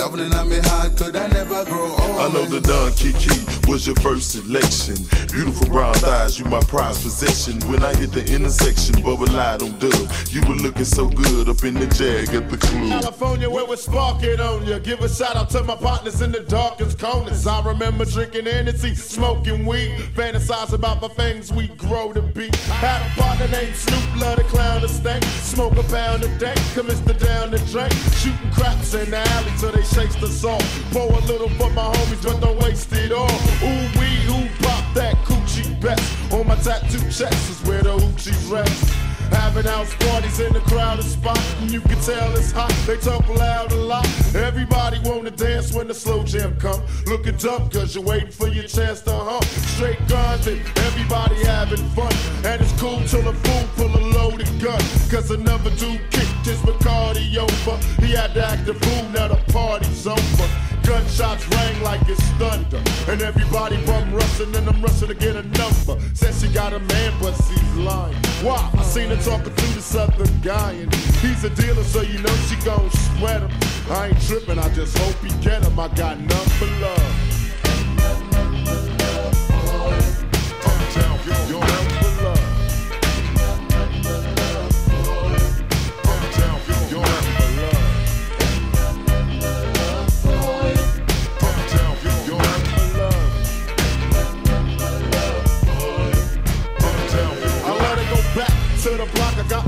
girl. 0.09 0.17
The 0.17 0.29
loving 0.29 0.57
in 0.57 0.61
my 0.61 0.89
could 0.95 1.15
I 1.15 1.27
never 1.27 1.65
grow 1.65 1.91
old. 1.91 1.99
I 1.99 2.29
know 2.33 2.45
the 2.45 2.61
Don 2.61 2.91
Kiki 2.93 3.43
was 3.69 3.87
your 3.87 3.95
first 3.97 4.31
selection. 4.31 4.95
Beautiful 5.31 5.67
brown 5.67 5.93
thighs, 5.95 6.39
you 6.39 6.45
my 6.45 6.59
prized 6.61 7.03
possession. 7.03 7.59
When 7.69 7.83
I 7.83 7.95
hit 7.95 8.11
the 8.11 8.23
intersection, 8.33 9.01
bubble 9.01 9.27
light 9.27 9.61
on 9.61 9.77
dub. 9.79 10.11
You 10.29 10.41
were 10.41 10.55
looking 10.55 10.85
so 10.85 11.09
good 11.09 11.49
up 11.49 11.63
in 11.63 11.75
the 11.75 11.87
jag 11.87 12.33
at 12.33 12.49
the 12.49 12.57
club. 12.57 13.01
California, 13.01 13.49
where 13.49 13.65
we're 13.65 13.75
sparking 13.75 14.39
on 14.39 14.65
ya. 14.65 14.79
Give 14.79 14.99
a 15.01 15.09
shout 15.09 15.35
out 15.35 15.49
to 15.51 15.63
my 15.63 15.75
partners 15.75 16.21
in 16.21 16.31
the 16.31 16.41
darkest 16.41 16.99
corners. 16.99 17.47
I 17.47 17.63
remember 17.65 18.05
drinking 18.05 18.45
Hennessy, 18.45 18.95
smoking 18.95 19.65
weed, 19.65 19.97
fantasize 20.15 20.73
about 20.73 21.01
the 21.01 21.09
things 21.09 21.51
we 21.51 21.67
grow 21.69 22.13
to 22.13 22.21
be. 22.21 22.49
Had 22.67 23.01
a 23.01 23.21
partner 23.21 23.47
named 23.47 23.75
Snoop, 23.75 24.21
love 24.21 24.37
the 24.37 24.43
clown 24.43 24.81
to 24.81 24.89
stank. 24.89 25.23
Smoke 25.23 25.77
a 25.77 25.83
pound 25.83 26.23
a 26.23 26.39
day, 26.39 26.55
commence 26.73 26.99
to 27.01 27.13
down 27.13 27.51
the 27.51 27.59
drink. 27.71 27.93
Shooting 28.17 28.51
craps 28.51 28.93
in 28.93 29.09
the 29.11 29.17
alley 29.17 29.51
till 29.59 29.71
they 29.71 29.83
shakes 29.93 30.15
the 30.15 30.27
salt. 30.27 30.63
Pour 30.91 31.11
a 31.11 31.19
little 31.25 31.49
for 31.49 31.69
my 31.71 31.83
homies, 31.83 32.23
but 32.23 32.41
don't 32.41 32.59
waste 32.61 32.91
it 32.93 33.11
all. 33.11 33.29
Ooh, 33.61 33.99
we 33.99 34.09
who 34.27 34.49
pop 34.63 34.83
that 34.95 35.15
coochie 35.25 35.79
best. 35.79 36.33
On 36.33 36.47
my 36.47 36.55
tattoo 36.55 36.99
chest 37.11 37.49
is 37.49 37.61
where 37.67 37.83
the 37.83 37.95
hoochies 37.95 38.51
rest. 38.51 39.12
Having 39.33 39.65
house 39.65 39.93
parties 39.95 40.39
in 40.39 40.53
the 40.53 40.59
crowded 40.61 41.03
spot. 41.03 41.39
And 41.61 41.71
you 41.71 41.81
can 41.81 41.99
tell 42.01 42.35
it's 42.35 42.51
hot. 42.51 42.73
They 42.85 42.97
talk 42.97 43.27
loud 43.29 43.71
a 43.71 43.75
lot. 43.75 44.07
Everybody 44.35 44.99
wanna 45.03 45.31
dance 45.31 45.73
when 45.73 45.87
the 45.87 45.93
slow 45.93 46.23
jam 46.23 46.55
come. 46.59 46.81
Looking 47.05 47.35
dumb 47.37 47.69
cause 47.69 47.95
you're 47.95 48.03
waiting 48.03 48.31
for 48.31 48.47
your 48.47 48.65
chance 48.65 49.01
to 49.01 49.13
hump. 49.13 49.45
Straight 49.75 49.99
grinding, 50.07 50.61
everybody 50.87 51.35
having 51.45 51.85
fun. 51.89 52.13
And 52.45 52.61
it's 52.61 52.73
cool 52.79 53.01
till 53.07 53.27
a 53.27 53.33
fool 53.33 53.63
pull 53.75 53.95
a 53.95 54.03
loaded 54.17 54.49
gun. 54.61 54.81
Cause 55.09 55.31
another 55.31 55.71
dude 55.71 56.01
kicked 56.11 56.45
his 56.45 56.59
Bacardi 56.59 57.37
over. 57.37 57.77
He 58.05 58.13
had 58.13 58.33
to 58.35 58.45
act 58.45 58.67
a 58.69 58.73
fool, 58.73 59.09
now 59.09 59.27
the 59.29 59.39
party's 59.51 60.07
over. 60.07 60.72
Gunshots 60.83 61.47
rang 61.49 61.81
like 61.81 62.01
it's 62.07 62.21
thunder. 62.39 62.81
And 63.07 63.21
everybody 63.21 63.77
bum 63.85 64.13
rushing 64.13 64.55
and 64.55 64.67
I'm 64.67 64.81
rushing 64.81 65.07
to 65.07 65.15
get 65.15 65.35
a 65.35 65.43
number. 65.43 65.99
Says 66.13 66.41
she 66.41 66.47
got 66.53 66.73
a 66.73 66.79
man, 66.79 67.13
but 67.21 67.33
she's 67.35 67.75
lying. 67.75 68.15
Why? 68.41 68.69
I 68.77 68.83
seen 68.83 69.09
her 69.09 69.17
talking 69.17 69.55
to 69.55 69.67
the 69.73 69.81
southern 69.81 70.41
guy. 70.41 70.73
And 70.73 70.93
he's 70.93 71.43
a 71.43 71.49
dealer, 71.49 71.83
so 71.83 72.01
you 72.01 72.19
know 72.19 72.35
she 72.47 72.55
gon' 72.65 72.89
sweat 72.91 73.41
him. 73.41 73.51
I 73.89 74.07
ain't 74.07 74.21
tripping, 74.21 74.59
I 74.59 74.69
just 74.73 74.97
hope 74.97 75.15
he 75.23 75.29
get 75.41 75.63
him. 75.63 75.79
I 75.79 75.87
got 75.89 76.17
for 76.59 76.65
love. 76.81 77.32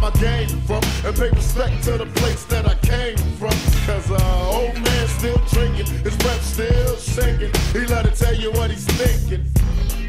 I 0.06 0.12
game 0.20 0.62
from 0.68 0.84
and 1.04 1.16
pay 1.16 1.32
respect 1.32 1.84
to 1.86 1.98
the 1.98 2.06
place 2.06 2.46
that 2.46 2.68
I 2.70 2.76
came 2.86 3.18
from. 3.40 3.58
Cause 3.88 4.12
uh, 4.12 4.52
old 4.54 4.76
man 4.76 5.08
still 5.08 5.42
drinking, 5.50 5.88
his 6.06 6.16
breath 6.18 6.44
still 6.46 6.96
shaking. 6.98 7.50
He 7.74 7.88
let 7.88 8.06
it 8.06 8.14
tell 8.14 8.36
you 8.36 8.52
what 8.52 8.70
he's 8.70 8.86
thinking. 8.86 9.44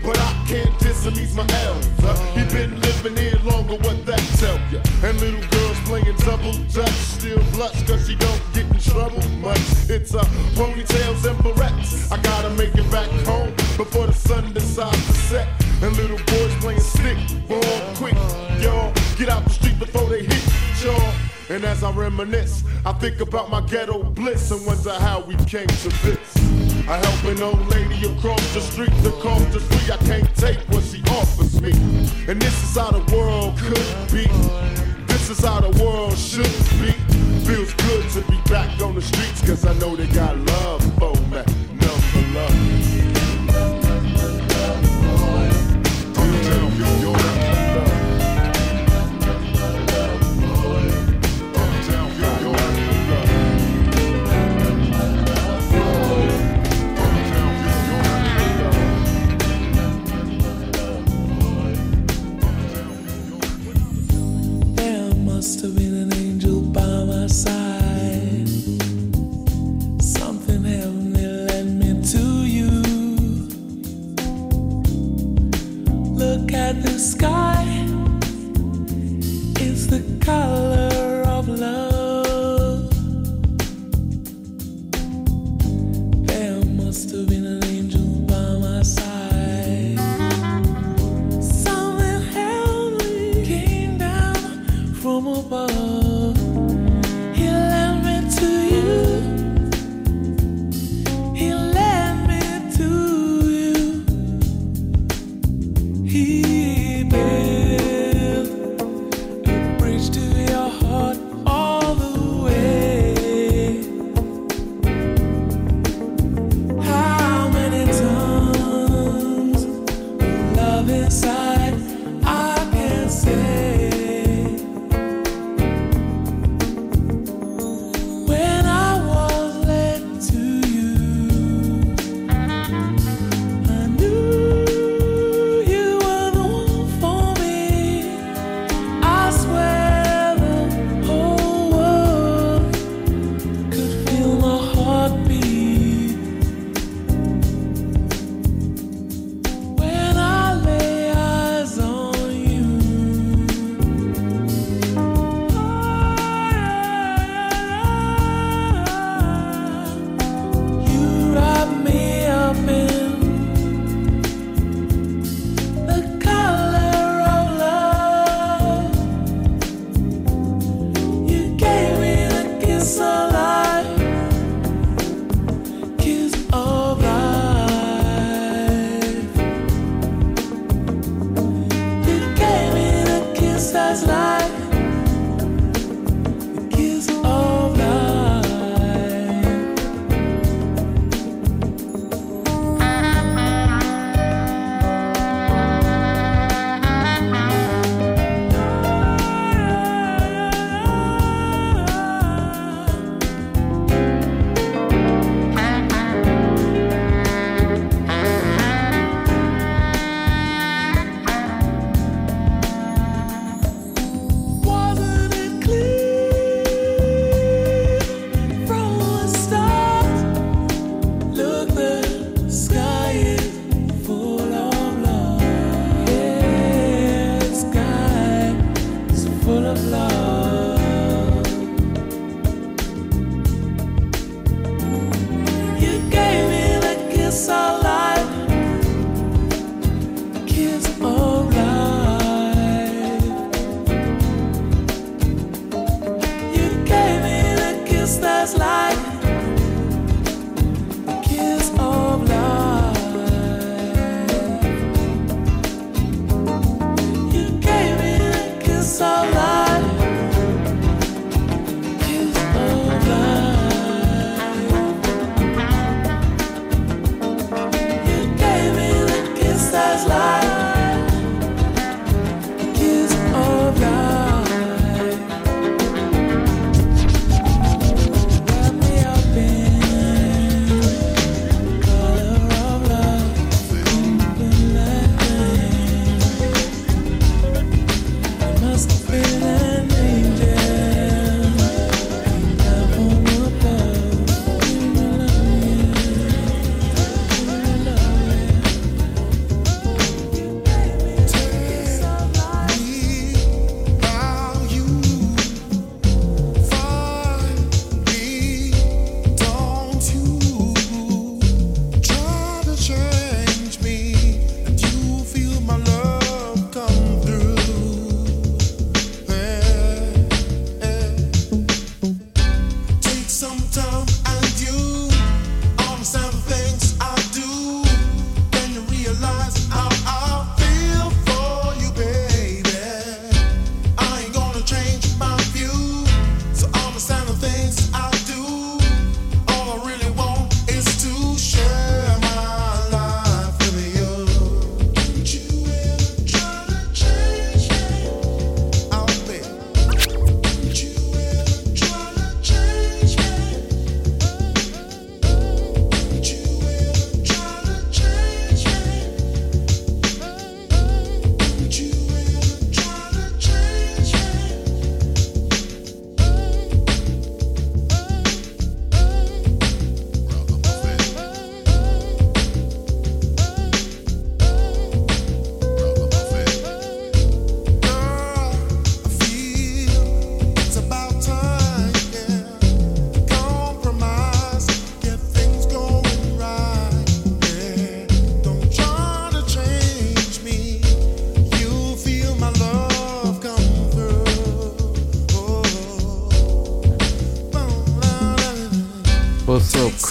But 0.05 0.19
I 0.19 0.45
can't 0.47 0.79
diss 0.81 1.07
him, 1.07 1.15
he's 1.15 1.35
my 1.35 1.47
elder. 1.65 2.13
He 2.37 2.45
been 2.53 2.79
living 2.79 3.17
here 3.17 3.41
longer, 3.43 3.77
what 3.77 4.05
that 4.05 4.21
tell 4.37 4.61
ya? 4.69 4.85
And 5.03 5.19
little 5.19 5.41
girls 5.49 5.81
playing 5.89 6.17
double 6.19 6.53
dutch, 6.69 7.01
still 7.17 7.43
blush 7.53 7.83
cause 7.89 8.07
she 8.07 8.17
don't 8.17 8.43
get 8.53 8.67
in 8.69 8.79
trouble 8.79 9.27
much. 9.41 9.65
It's 9.89 10.15
uh, 10.15 10.23
ponytails 10.61 11.25
and 11.25 11.39
barrettes. 11.39 12.13
I 12.13 12.21
gotta 12.21 12.51
make 12.51 12.75
it 12.75 12.91
back 12.91 13.09
home 13.25 13.55
before 13.79 14.07
the 14.07 14.13
sun 14.13 14.53
And 21.57 21.65
as 21.65 21.83
I 21.83 21.91
reminisce, 21.91 22.65
I 22.85 22.93
think 22.93 23.21
about 23.21 23.49
my 23.49 23.63
ghetto 23.63 24.03
bliss 24.03 24.51
and 24.51 24.67
wonder 24.67 24.93
how 24.93 25.21
we 25.21 25.37
came 25.47 25.67
to 25.67 25.89
this. 26.05 26.37
I 26.87 26.99
help 26.99 27.35
an 27.35 27.43
old 27.43 27.67
lady 27.69 28.05
across 28.05 28.53
the 28.53 28.61
street 28.61 28.93
to 29.05 29.11
cross 29.23 29.43
the 29.47 29.61
street. 29.61 29.91
I 29.91 29.97
can't 30.05 30.37
take 30.37 30.59
what 30.69 30.85
she 30.85 31.03
offers 31.09 31.59
me. 31.63 31.71
And 32.29 32.43
this 32.43 32.63
is 32.63 32.77
how 32.77 32.91
the 32.91 33.17
world 33.17 33.57
could 33.57 34.13
be. 34.13 34.27
This 35.07 35.31
is 35.31 35.43
how 35.43 35.61
the 35.63 35.83
world 35.83 36.19
should 36.19 36.45
be. 36.79 36.93
Feels 37.47 37.73
good 37.73 38.11
to 38.11 38.31
be 38.31 38.39
back 38.51 38.79
on 38.83 38.95
the 38.95 39.01
streets, 39.01 39.41
cause 39.41 39.65
I 39.65 39.73
know 39.79 39.97
they 39.97 40.09
got 40.09 40.37
love 40.37 40.83
for 40.99 41.15
me. 41.31 41.43
For 42.13 42.35
love. 42.35 42.76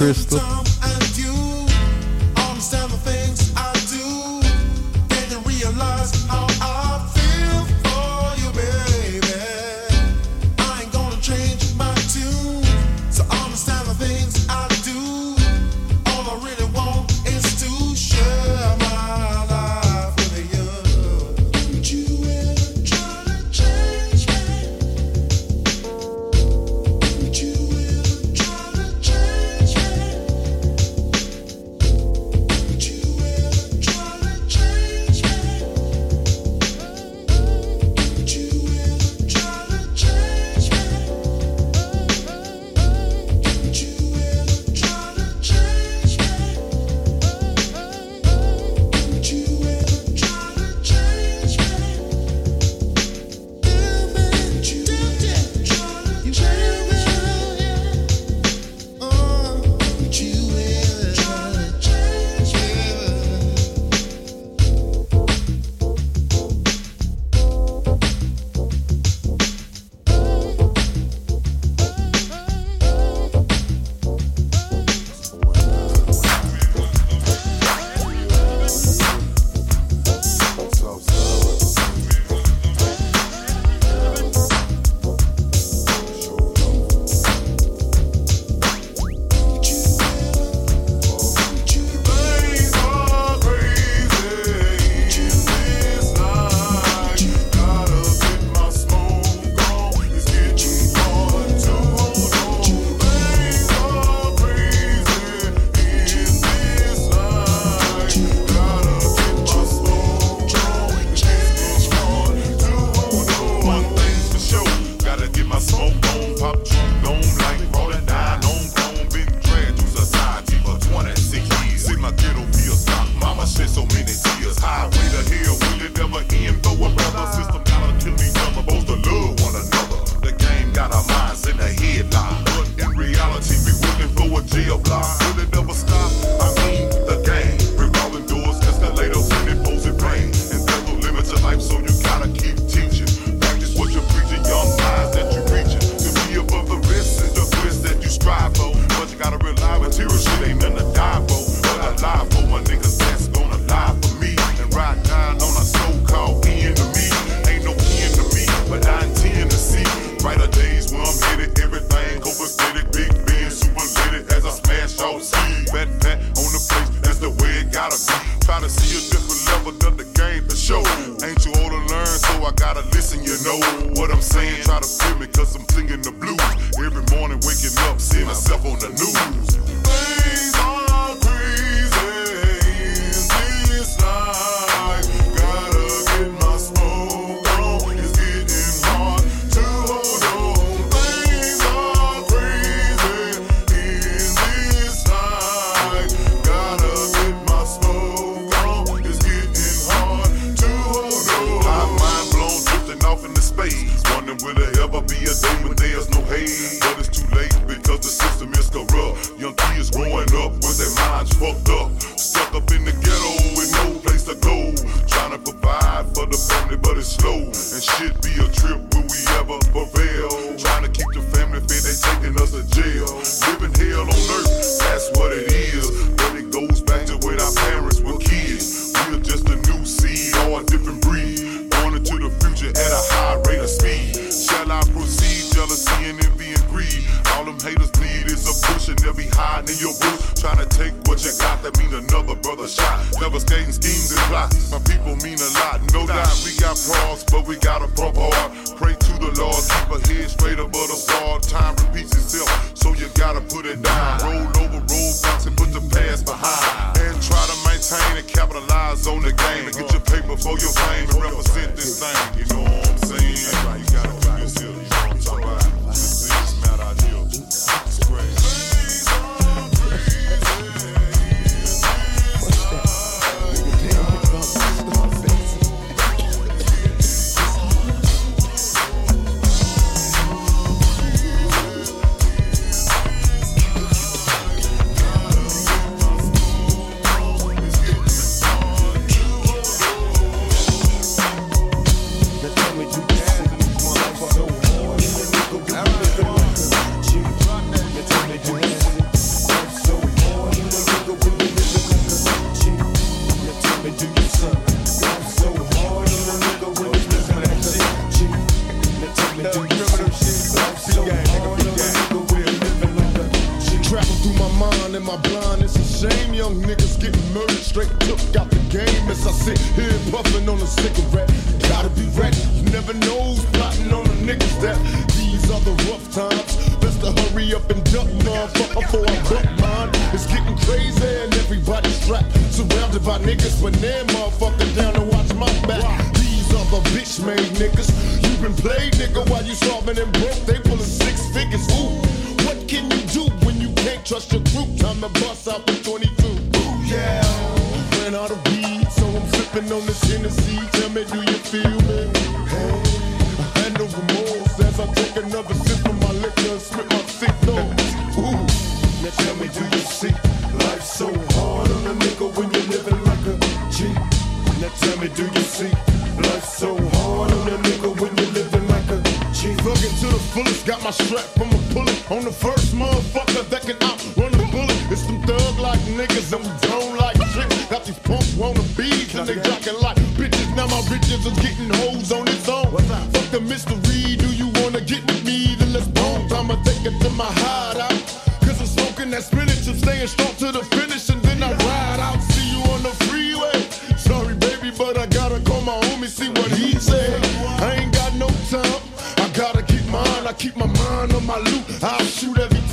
Crystal. 0.05 0.54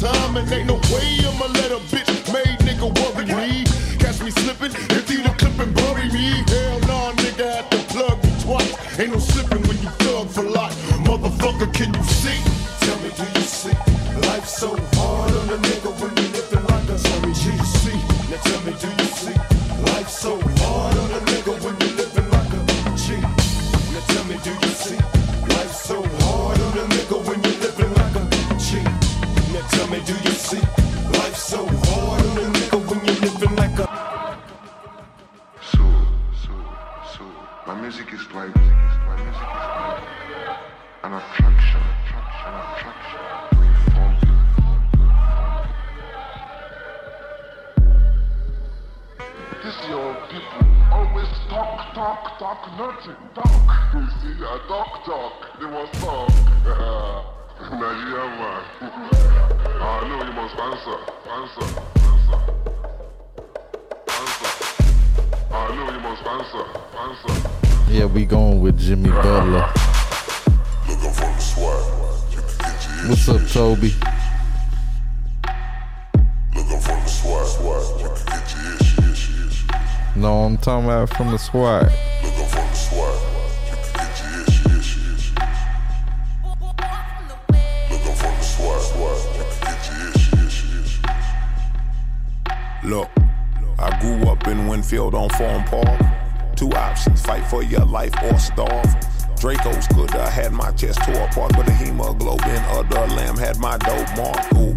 Time, 0.02 0.36
and 0.36 0.52
ain't 0.52 0.66
no 0.66 0.74
way 0.90 1.20
I'ma 1.24 1.61
ish, 90.14 90.32
ish, 90.34 90.64
ish. 90.64 91.00
Look, 92.84 93.10
I 93.78 93.98
grew 94.00 94.28
up 94.28 94.46
in 94.48 94.66
Winfield 94.66 95.14
on 95.14 95.28
Farm 95.30 95.64
Park. 95.64 96.00
Two 96.56 96.70
options, 96.72 97.22
fight 97.22 97.46
for 97.46 97.62
your 97.62 97.84
life 97.84 98.14
or 98.22 98.38
starve. 98.38 98.96
Draco's 99.36 99.88
good, 99.88 100.14
I 100.14 100.30
had 100.30 100.52
my 100.52 100.70
chest 100.72 101.00
tore 101.02 101.16
apart, 101.16 101.52
but 101.56 101.66
the 101.66 101.72
hemoglobin 101.72 102.62
of 102.76 102.88
the 102.88 103.00
lamb 103.16 103.36
had 103.36 103.58
my 103.58 103.76
dope 103.78 104.16
mark. 104.16 104.52
Ooh. 104.54 104.76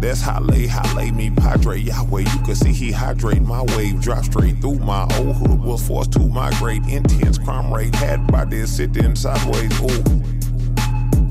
That's 0.00 0.20
Halle, 0.20 0.66
Halle, 0.66 1.12
me 1.12 1.30
Padre 1.30 1.78
Yahweh. 1.78 2.22
You 2.22 2.40
can 2.40 2.56
see 2.56 2.72
he 2.72 2.90
hydrate 2.90 3.42
my 3.42 3.62
wave, 3.76 4.00
drop 4.00 4.24
straight 4.24 4.51
migrate, 6.62 6.92
intense 6.92 7.38
crime 7.38 7.72
rate 7.72 7.94
had 7.96 8.24
by 8.30 8.44
this 8.44 8.76
sitting 8.76 9.16
sideways. 9.16 9.80
Ooh. 9.82 10.04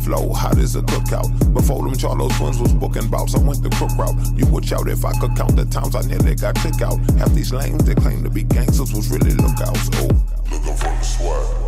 Flow 0.02 0.34
hot 0.34 0.58
as 0.58 0.76
a 0.76 0.82
cookout. 0.82 1.54
Before 1.54 1.84
them 1.84 1.94
Charlos 1.94 2.36
twins 2.38 2.60
was 2.60 2.74
booking 2.74 3.10
bouts, 3.10 3.36
I 3.36 3.40
went 3.40 3.64
the 3.64 3.70
crook 3.70 3.92
route. 3.98 4.16
You 4.36 4.46
would 4.48 4.66
shout 4.66 4.90
if 4.90 5.06
I 5.06 5.14
could 5.20 5.36
count 5.38 5.56
the 5.56 5.66
times 5.66 5.96
I 5.96 6.02
nearly 6.02 6.36
got 6.36 6.56
took 6.56 6.82
out. 6.82 6.98
Half 7.18 7.34
these 7.34 7.54
lames 7.54 7.86
that 7.86 7.98
claim 7.98 8.24
to 8.24 8.30
be 8.30 8.44
gangsters 8.44 8.94
was 8.94 9.10
really 9.10 9.36
lookouts. 9.36 9.90
Oh, 9.94 10.08
Looking 10.52 10.76
for 10.76 10.90
the 10.90 11.02
swag. 11.02 11.61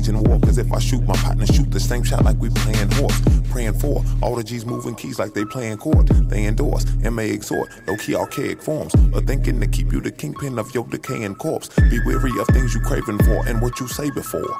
Waging 0.00 0.22
war. 0.22 0.40
Cause 0.40 0.56
if 0.56 0.72
I 0.72 0.78
shoot, 0.78 1.06
my 1.06 1.14
partner 1.16 1.44
shoot 1.44 1.70
the 1.70 1.78
same 1.78 2.02
shot 2.02 2.24
like 2.24 2.38
we 2.38 2.48
playing 2.48 2.90
horse. 2.92 3.20
Praying 3.50 3.74
for 3.74 4.02
all 4.22 4.34
the 4.34 4.42
G's 4.42 4.64
moving 4.64 4.94
keys 4.94 5.18
like 5.18 5.34
they 5.34 5.44
playing 5.44 5.76
court. 5.76 6.06
They 6.06 6.46
endorse 6.46 6.84
and 7.04 7.14
may 7.14 7.28
exhort 7.28 7.68
low 7.86 7.96
key 7.96 8.14
archaic 8.14 8.62
forms. 8.62 8.94
Or 9.12 9.20
thinking 9.20 9.60
to 9.60 9.66
keep 9.66 9.92
you 9.92 10.00
the 10.00 10.10
kingpin 10.10 10.58
of 10.58 10.74
your 10.74 10.86
decaying 10.86 11.34
corpse. 11.34 11.68
Be 11.90 12.00
weary 12.06 12.32
of 12.40 12.46
things 12.46 12.74
you 12.74 12.80
craving 12.80 13.18
for 13.18 13.46
and 13.46 13.60
what 13.60 13.78
you 13.78 13.88
say 13.88 14.10
before. 14.10 14.56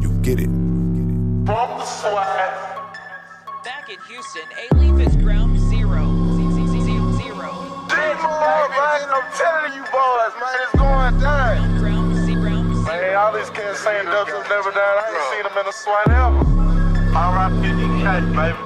You 0.00 0.16
get 0.22 0.38
it. 0.38 0.46
From 0.46 1.68
the 1.74 1.84
swag. 1.84 2.54
Back 3.64 3.90
in 3.90 3.98
Houston, 4.06 4.42
Alief 4.70 5.08
is 5.08 5.16
ground 5.16 5.58
zero. 5.70 6.06
Zero. 7.18 7.52
man, 7.88 9.08
I'm 9.10 9.26
telling 9.34 9.72
you 9.74 9.82
boys, 9.90 10.34
man, 10.38 10.56
it's 10.62 10.72
going 10.78 11.18
down. 11.18 11.72
Man, 11.72 11.77
all 13.18 13.32
these 13.32 13.50
kids 13.50 13.80
saying 13.80 14.04
Dubs 14.06 14.30
has 14.30 14.48
never 14.48 14.70
died. 14.70 14.96
I 15.02 15.10
ain't 15.10 15.26
seen 15.34 15.42
them 15.42 15.58
in 15.58 15.66
a 15.66 15.72
sweat 15.72 16.08
ever. 16.08 16.38
R.I.P. 17.16 17.62
Cat, 18.02 18.22
baby. 18.38 18.58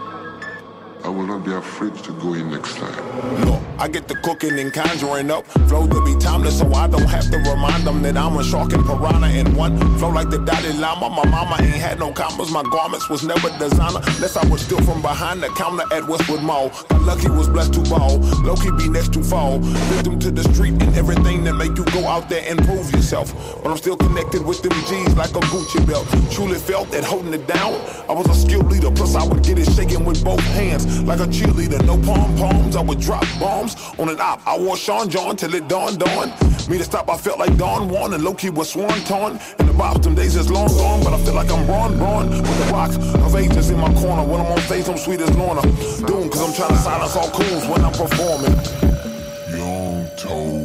I 1.05 1.09
will 1.09 1.27
not 1.27 1.43
be 1.45 1.53
afraid 1.55 1.95
to 2.05 2.13
go 2.13 2.35
in 2.35 2.51
next 2.51 2.77
time. 2.77 3.47
Look, 3.47 3.63
I 3.83 3.89
get 3.89 4.07
the 4.07 4.15
cooking 4.15 4.57
and 4.61 4.73
conjuring 4.73 5.29
up. 5.33 5.45
Flow 5.67 5.89
to 5.89 6.05
be 6.05 6.15
timeless, 6.21 6.61
so 6.61 6.73
I 6.73 6.87
don't 6.87 7.03
have 7.03 7.29
to 7.33 7.39
remind 7.39 7.83
them 7.83 8.01
that 8.03 8.17
I'm 8.17 8.37
a 8.37 8.45
shark 8.45 8.73
and 8.73 8.87
piranha 8.87 9.27
in 9.27 9.57
one. 9.57 9.77
Flow 9.99 10.11
like 10.11 10.31
the 10.31 10.39
Dalai 10.39 10.75
Lama. 10.75 11.11
My 11.11 11.29
mama 11.29 11.57
ain't 11.59 11.83
had 11.83 11.99
no 11.99 12.13
commas. 12.13 12.53
My 12.53 12.63
garments 12.63 13.11
was 13.11 13.25
never 13.25 13.51
designer. 13.59 13.99
Unless 14.07 14.37
I 14.37 14.47
was 14.47 14.61
still 14.63 14.81
from 14.83 15.03
behind 15.03 15.43
the 15.43 15.49
counter 15.49 15.83
at 15.93 16.07
Westwood 16.07 16.45
Mall. 16.45 16.69
Got 16.91 17.03
lucky 17.03 17.29
was 17.29 17.49
blessed 17.49 17.75
to 17.75 17.81
ball. 17.91 18.19
Loki 18.47 18.71
be 18.71 18.89
next 18.89 19.15
to 19.15 19.25
fall. 19.25 19.59
Victim 19.91 20.17
to 20.21 20.31
the 20.31 20.45
street 20.55 20.81
and 20.81 20.95
everything 20.95 21.43
that 21.43 21.55
make 21.55 21.77
you 21.77 21.85
go 21.87 22.07
out 22.07 22.29
there 22.29 22.45
and 22.47 22.65
prove 22.65 22.89
yourself. 22.93 23.35
But 23.65 23.73
I'm 23.73 23.79
still 23.79 23.97
connected 23.97 24.47
with 24.47 24.63
them 24.63 24.79
G's 24.87 25.17
like 25.17 25.35
a 25.35 25.43
Gucci 25.51 25.85
belt. 25.89 26.07
Truly 26.31 26.61
felt 26.61 26.93
that 26.93 27.03
holding 27.03 27.35
it 27.35 27.49
down. 27.49 27.75
I 28.09 28.13
was 28.13 28.29
a 28.29 28.35
skilled 28.47 28.71
leader, 28.71 28.93
plus 28.93 29.17
I 29.17 29.27
would 29.27 29.43
get 29.43 29.59
it 29.59 29.69
shaking 29.73 30.05
with 30.05 30.23
both 30.23 30.41
hands 30.55 31.03
like 31.03 31.19
a 31.19 31.27
cheerleader. 31.27 31.85
No 31.85 31.99
pom 32.07 32.37
poms, 32.37 32.77
I 32.77 32.81
would 32.81 33.01
drop 33.01 33.27
bombs 33.41 33.72
on 33.99 34.09
an 34.09 34.21
op. 34.21 34.47
I 34.47 34.59
wore 34.59 34.77
Sean 34.77 35.09
John 35.09 35.37
till 35.37 35.55
it 35.55 35.69
dawned 35.69 36.03
on 36.03 36.31
me 36.69 36.79
to 36.79 36.85
stop. 36.85 37.09
I 37.11 37.17
felt 37.17 37.39
like 37.39 37.57
Don 37.57 37.89
Juan 37.89 38.15
and 38.15 38.25
Loki 38.25 38.51
was 38.51 38.71
sworn 38.71 39.01
torn. 39.05 39.39
And 39.59 39.69
the 39.69 39.73
bops, 39.73 40.03
them 40.03 40.15
days 40.15 40.37
is 40.37 40.51
long 40.51 40.69
gone, 40.69 41.03
but 41.05 41.13
I 41.13 41.19
feel 41.25 41.35
like 41.35 41.51
I'm 41.51 41.67
Braun 41.67 41.99
Braun 41.99 42.31
with 42.31 42.67
the 42.67 42.73
rocks 42.73 42.97
of 42.97 43.37
ages 43.37 43.71
in 43.71 43.79
my 43.79 43.93
corner. 43.95 44.25
When 44.25 44.41
I'm 44.41 44.47
on 44.47 44.61
stage, 44.61 44.89
I'm 44.89 44.97
sweet 44.97 45.21
as 45.21 45.37
Lorna. 45.37 45.63
Doone, 46.07 46.31
cause 46.31 46.43
I'm 46.43 46.55
trying 46.55 46.71
to 46.71 46.79
silence 46.79 47.17
all 47.17 47.31
coons 47.31 47.67
when 47.67 47.85
I'm 47.85 47.93
performing. 47.93 48.55
Young 49.51 50.09
Toe, 50.17 50.62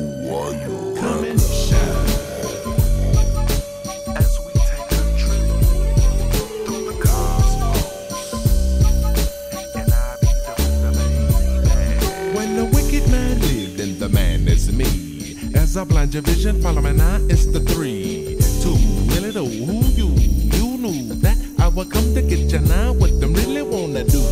I 15.78 15.84
blind 15.84 16.11
your 16.11 16.23
vision, 16.23 16.59
follow 16.59 16.82
my 16.82 16.89
eye, 16.89 17.21
it's 17.30 17.45
the 17.45 17.59
three. 17.59 18.36
Two, 18.63 18.73
really 19.13 19.30
though, 19.30 19.45
who 19.45 19.86
you? 19.93 20.07
You 20.57 20.75
knew 20.75 21.13
that 21.21 21.38
I 21.59 21.67
would 21.67 21.91
come 21.91 22.15
to 22.15 22.21
get 22.23 22.51
you 22.51 22.59
now. 22.61 22.93
What 22.93 23.19
them 23.19 23.34
really 23.36 23.61
wanna 23.61 24.03
do? 24.03 24.23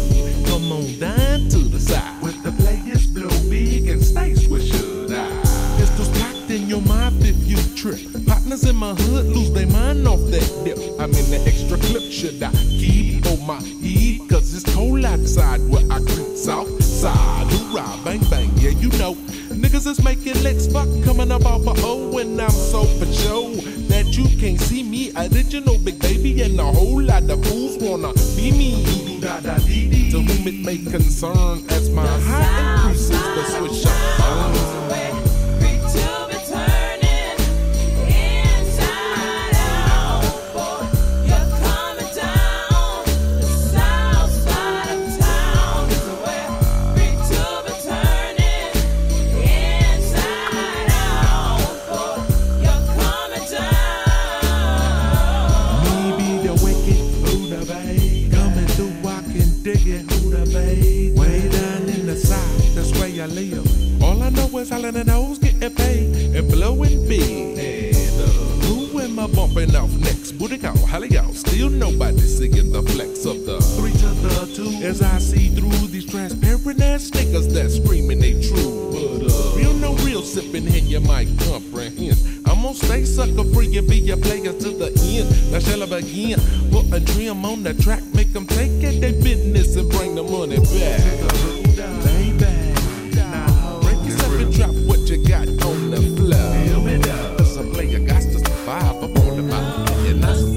Come 0.47 0.71
on 0.71 0.97
down 0.97 1.47
to 1.49 1.59
the 1.59 1.79
side. 1.79 2.19
With 2.23 2.41
the 2.41 2.51
players 2.51 3.05
blow 3.05 3.29
big 3.47 3.89
and 3.89 4.03
stay 4.03 4.31
swisher 4.31 5.07
die. 5.07 5.77
Pistols 5.77 6.09
packed 6.17 6.49
in 6.49 6.67
your 6.67 6.81
mouth 6.81 7.13
if 7.19 7.37
you 7.45 7.57
trip. 7.75 8.01
Partners 8.25 8.63
in 8.63 8.75
my 8.75 8.95
hood 8.95 9.27
lose 9.27 9.51
their 9.53 9.67
mind 9.67 10.07
off 10.07 10.21
that 10.31 10.49
dip. 10.65 10.79
I'm 10.99 11.13
in 11.13 11.29
the 11.29 11.43
extra 11.45 11.77
clip, 11.77 12.11
should 12.11 12.41
I 12.41 12.51
keep 12.51 13.25
on 13.27 13.45
my 13.45 13.61
heat? 13.61 14.27
Cause 14.29 14.55
it's 14.55 14.73
cold 14.73 15.05
outside 15.05 15.61
where 15.69 15.85
I 15.91 15.99
creep 15.99 16.35
south 16.37 16.83
side. 16.83 17.45
Hoorah, 17.51 18.03
bang 18.03 18.23
bang, 18.31 18.49
yeah, 18.55 18.71
you 18.71 18.89
know. 18.97 19.15
Niggas 19.55 19.87
is 19.87 20.03
making 20.03 20.41
licks, 20.43 20.64
I'm 22.45 22.51
so 22.51 22.83
for 22.83 23.11
show 23.11 23.49
that 23.89 24.15
you 24.15 24.25
can't 24.37 24.59
see 24.59 24.83
me. 24.83 25.11
Original 25.17 25.74
I? 86.05 86.35
Put 86.71 86.93
a 86.93 86.99
dream 86.99 87.45
on 87.45 87.63
the 87.63 87.73
track, 87.73 88.03
make 88.13 88.31
them 88.33 88.45
take 88.45 88.83
it 88.83 89.01
their 89.01 89.13
business 89.13 89.75
and 89.75 89.89
bring 89.89 90.15
the 90.15 90.23
money 90.23 90.57
back. 90.57 91.01
Baby, 92.05 93.15
now 93.15 93.79
break 93.81 94.03
yourself 94.05 94.33
and 94.33 94.53
drop 94.53 94.75
what 94.85 94.99
you 95.09 95.17
got 95.27 95.47
on 95.65 95.91
the 95.91 96.01
floor. 96.15 97.37
Cause 97.37 97.57
a 97.57 97.63
player 97.63 97.99
got 97.99 98.21
to 98.21 98.39
survive 98.39 99.03
up 99.03 99.17
on 99.19 99.35
the 99.35 99.43
mountain. 99.43 100.05
And 100.05 100.23
that's 100.23 100.55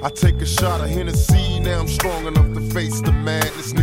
I 0.00 0.10
take 0.10 0.36
a 0.36 0.46
shot 0.46 0.80
of 0.80 0.88
Hennessy, 0.88 1.60
now 1.60 1.80
I'm 1.80 1.88
strong 1.88 2.26
enough 2.26 2.54
to 2.54 2.60
face 2.72 3.00
the 3.00 3.12
madness. 3.12 3.74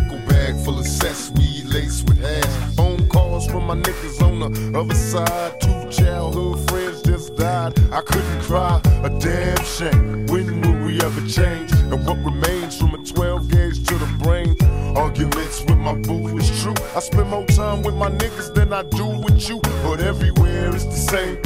Other 4.75 4.93
side. 4.93 5.59
Two 5.61 5.89
childhood 5.89 6.69
friends 6.69 7.01
just 7.01 7.35
died. 7.35 7.73
I 7.91 8.01
couldn't 8.01 8.41
cry, 8.41 8.81
a 9.03 9.09
damn 9.19 9.63
shame. 9.63 10.25
When 10.27 10.61
will 10.61 10.85
we 10.85 10.99
ever 11.01 11.21
change? 11.21 11.71
And 11.91 12.05
what 12.05 12.17
remains 12.17 12.77
from 12.77 12.93
a 12.93 13.03
12 13.03 13.49
gauge 13.49 13.87
to 13.87 13.95
the 13.95 14.09
brain? 14.21 14.55
Arguments 14.97 15.61
with 15.61 15.77
my 15.77 15.95
boo 15.95 16.37
is 16.37 16.61
true. 16.61 16.75
I 16.95 16.99
spend 16.99 17.29
more 17.29 17.45
time 17.45 17.83
with 17.83 17.95
my 17.95 18.09
niggas 18.09 18.53
than 18.53 18.73
I 18.73 18.83
do 18.83 19.07
with 19.07 19.49
you. 19.49 19.61
But 19.83 20.01
everywhere 20.01 20.75
it's 20.75 20.85
the 20.85 20.91
same 20.91 21.41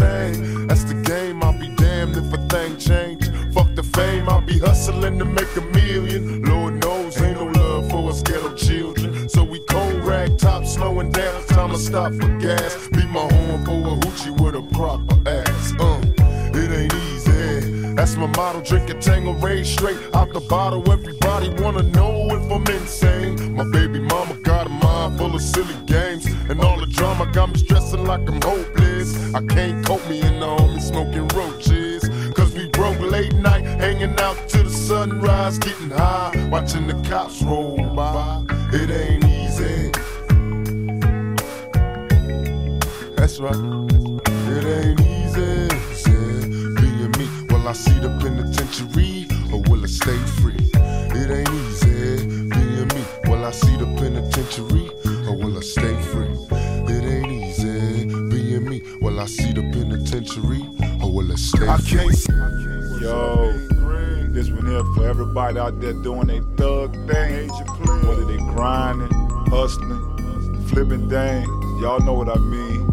things. 71.09 71.47
Y'all 71.81 71.99
know 72.01 72.13
what 72.13 72.29
I 72.29 72.37
mean. 72.37 72.87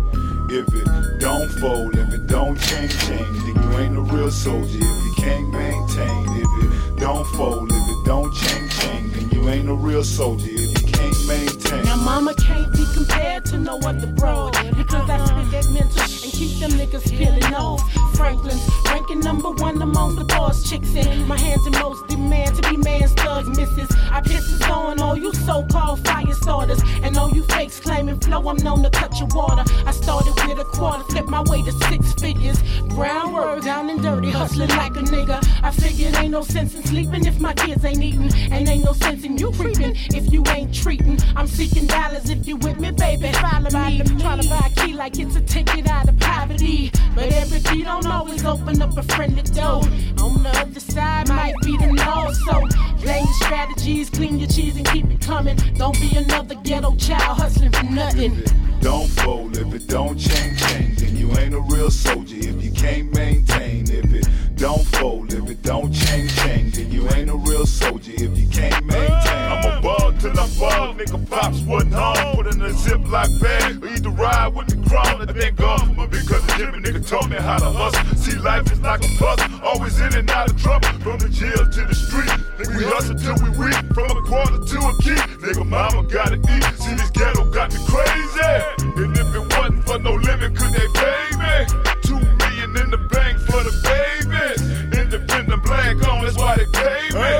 If 0.48 0.66
it 0.74 1.20
don't 1.20 1.48
fold, 1.60 1.96
if 1.96 2.12
it 2.14 2.26
don't 2.26 2.58
change, 2.58 2.98
change, 3.06 3.38
then 3.44 3.54
you 3.62 3.78
ain't 3.78 3.96
a 3.96 4.00
real 4.00 4.30
soldier. 4.30 4.78
If 4.80 5.04
you 5.04 5.14
can't 5.16 5.48
maintain, 5.50 6.26
if 6.30 6.64
it 6.64 6.96
don't 7.00 7.26
fold, 7.36 7.70
if 7.70 7.76
it 7.76 8.04
don't 8.06 8.32
change, 8.34 8.78
change, 8.80 9.12
then 9.12 9.30
you 9.30 9.48
ain't 9.48 9.68
a 9.68 9.74
real 9.74 10.04
soldier. 10.04 10.48
If 10.48 10.82
you 10.82 10.92
can't 10.92 11.26
maintain. 11.26 11.84
Now 11.84 11.96
mama 11.96 12.34
can't 12.34 12.72
be 12.72 12.86
compared 12.94 13.44
to 13.46 13.58
no 13.58 13.78
other 13.80 14.06
bro 14.06 14.50
because 14.76 15.10
I 15.10 15.24
spit 15.26 15.50
that 15.50 15.70
mental 15.72 16.15
keep 16.36 16.58
them 16.60 16.70
niggas 16.72 17.10
peeling 17.10 17.54
off. 17.54 17.80
Franklin's 18.14 18.68
ranking 18.86 19.20
number 19.20 19.50
one 19.50 19.80
among 19.80 20.16
the 20.16 20.24
boss 20.24 20.68
chicks 20.68 20.94
in 20.94 21.26
my 21.26 21.38
hands 21.38 21.66
in 21.66 21.72
most 21.72 22.06
demand 22.08 22.54
to 22.56 22.68
be 22.68 22.76
man's 22.76 23.12
thug 23.14 23.46
misses. 23.56 23.90
I 24.10 24.20
pisses 24.20 24.68
on 24.70 25.00
all 25.00 25.16
you 25.16 25.32
so-called 25.32 26.04
fire 26.06 26.32
starters 26.34 26.80
and 27.02 27.16
all 27.16 27.30
you 27.30 27.42
fakes 27.44 27.80
claiming 27.80 28.20
flow. 28.20 28.48
I'm 28.48 28.56
known 28.58 28.82
to 28.82 28.90
cut 28.90 29.18
your 29.18 29.28
water. 29.34 29.64
I 29.86 29.92
started 29.92 30.34
with 30.46 30.58
a 30.58 30.64
quarter, 30.64 31.04
flipped 31.04 31.28
my 31.28 31.42
way 31.46 31.62
to 31.62 31.72
six 31.88 32.12
figures. 32.14 32.58
Brown 32.94 33.32
work 33.32 33.62
down 33.64 33.88
and 33.88 34.02
dirty, 34.02 34.30
hustling 34.30 34.70
like 34.70 34.96
a 34.96 35.00
nigga. 35.00 35.38
I 35.62 35.70
figured 35.70 36.14
ain't 36.16 36.32
no 36.32 36.42
sense 36.42 36.74
in 36.74 36.82
sleeping 36.84 37.24
if 37.24 37.40
my 37.40 37.54
kids 37.54 37.84
ain't 37.84 38.02
eating, 38.02 38.30
and 38.52 38.68
ain't 38.68 38.84
no 38.84 38.92
sense 38.92 39.24
in 39.24 39.38
you 39.38 39.52
creeping 39.52 39.94
if 40.14 40.30
you 40.32 40.42
ain't 40.48 40.74
treating. 40.74 41.18
I'm 41.34 41.46
seeking 41.46 41.86
dollars 41.86 42.28
if 42.28 42.46
you 42.46 42.56
with 42.56 42.78
me, 42.78 42.90
baby. 42.90 43.32
Follow 43.32 43.70
me. 43.70 44.02
Trying 44.18 44.42
to 44.42 44.48
buy 44.48 44.70
a 44.70 44.80
key 44.80 44.92
like 44.92 45.18
it's 45.18 45.36
a 45.36 45.40
ticket 45.40 45.86
out 45.88 46.08
of 46.08 46.18
poverty. 46.26 46.90
But 47.14 47.32
every 47.32 47.60
key 47.60 47.82
don't 47.84 48.06
always 48.06 48.44
open 48.44 48.82
up 48.82 48.96
a 48.96 49.02
friendly 49.02 49.42
door. 49.42 49.82
On 50.22 50.42
the 50.42 50.52
other 50.62 50.80
side 50.80 51.28
might 51.28 51.54
be 51.64 51.76
the 51.78 51.86
no. 51.86 52.32
So 52.44 52.54
play 53.02 53.20
your 53.20 53.38
strategies, 53.40 54.10
clean 54.10 54.38
your 54.38 54.48
cheese 54.48 54.76
and 54.76 54.86
keep 54.88 55.06
it 55.06 55.20
coming. 55.20 55.56
Don't 55.76 55.98
be 56.00 56.16
another 56.16 56.56
ghetto 56.56 56.94
child 56.96 57.38
hustling 57.38 57.72
for 57.72 57.84
nothing. 57.84 58.65
Don't 58.80 59.08
fold 59.08 59.56
if 59.56 59.74
it 59.74 59.86
don't 59.88 60.18
change, 60.18 60.60
change. 60.60 60.98
Then 60.98 61.16
you 61.16 61.36
ain't 61.38 61.54
a 61.54 61.60
real 61.60 61.90
soldier 61.90 62.36
if 62.36 62.62
you 62.62 62.70
can't 62.70 63.12
maintain. 63.14 63.82
If 63.90 64.12
it 64.12 64.28
don't 64.56 64.86
fold, 64.86 65.32
if 65.32 65.48
it 65.50 65.62
don't 65.62 65.92
change, 65.92 66.34
change. 66.36 66.76
Then 66.76 66.90
you 66.90 67.08
ain't 67.10 67.30
a 67.30 67.36
real 67.36 67.66
soldier 67.66 68.12
if 68.14 68.38
you 68.38 68.46
can't 68.48 68.84
maintain. 68.86 69.46
I'm 69.52 69.78
a 69.78 69.80
bug 69.80 70.18
till 70.20 70.38
I 70.38 70.46
fall, 70.46 70.94
nigga 70.94 71.28
pops 71.28 71.60
wasn't 71.62 71.94
home. 71.94 72.36
Put 72.36 72.54
in 72.54 72.62
a 72.62 72.70
ziploc 72.70 73.40
bag, 73.40 73.82
or 73.82 73.88
either 73.88 74.10
ride 74.10 74.54
with 74.54 74.68
the 74.68 74.88
crown. 74.88 75.20
I 75.20 75.32
thank 75.32 75.56
God 75.56 75.80
for 75.80 75.92
my 75.92 76.06
big 76.06 76.26
cousin 76.26 76.48
Jimmy, 76.56 76.78
nigga 76.78 77.06
taught 77.06 77.28
me 77.28 77.36
how 77.36 77.58
to 77.58 77.70
hustle. 77.70 78.16
See, 78.16 78.38
life 78.38 78.70
is 78.72 78.80
like 78.80 79.04
a 79.04 79.08
puzzle, 79.18 79.60
always 79.62 79.98
in 80.00 80.14
and 80.14 80.30
out 80.30 80.50
of 80.50 80.60
trouble. 80.60 80.88
From 81.00 81.18
the 81.18 81.28
jail 81.28 81.52
to 81.52 81.84
the 81.84 81.94
street, 81.94 82.30
nigga, 82.58 82.76
we 82.76 82.84
hustle 82.84 83.14
till 83.16 83.36
we 83.44 83.50
weak. 83.58 83.76
From 83.94 84.10
a 84.10 84.22
quarter 84.22 84.58
to 84.58 84.78
a 84.78 84.92
key, 85.02 85.20
nigga, 85.44 85.66
mama 85.66 86.02
gotta 86.04 86.36
eat. 86.36 86.64
See, 86.80 86.94
this 86.94 87.10
ghetto 87.10 87.50
got 87.50 87.72
me 87.72 87.80
crazy. 87.86 88.65
And 88.96 89.16
if 89.16 89.34
it 89.34 89.56
wasn't 89.56 89.84
for 89.86 89.98
no 89.98 90.14
limit, 90.14 90.56
could 90.56 90.72
they 90.72 90.88
pay 90.94 91.24
me? 91.38 91.66
Two 92.02 92.20
million 92.38 92.76
in 92.76 92.90
the 92.90 92.98
bank 93.10 93.38
for 93.40 93.62
the 93.62 93.72
babies. 93.84 94.60
Independent 94.98 95.62
black 95.62 95.96
on, 96.08 96.24
that's 96.24 96.36
why 96.36 96.56
they 96.56 96.66
pay 96.66 97.08
me. 97.14 97.30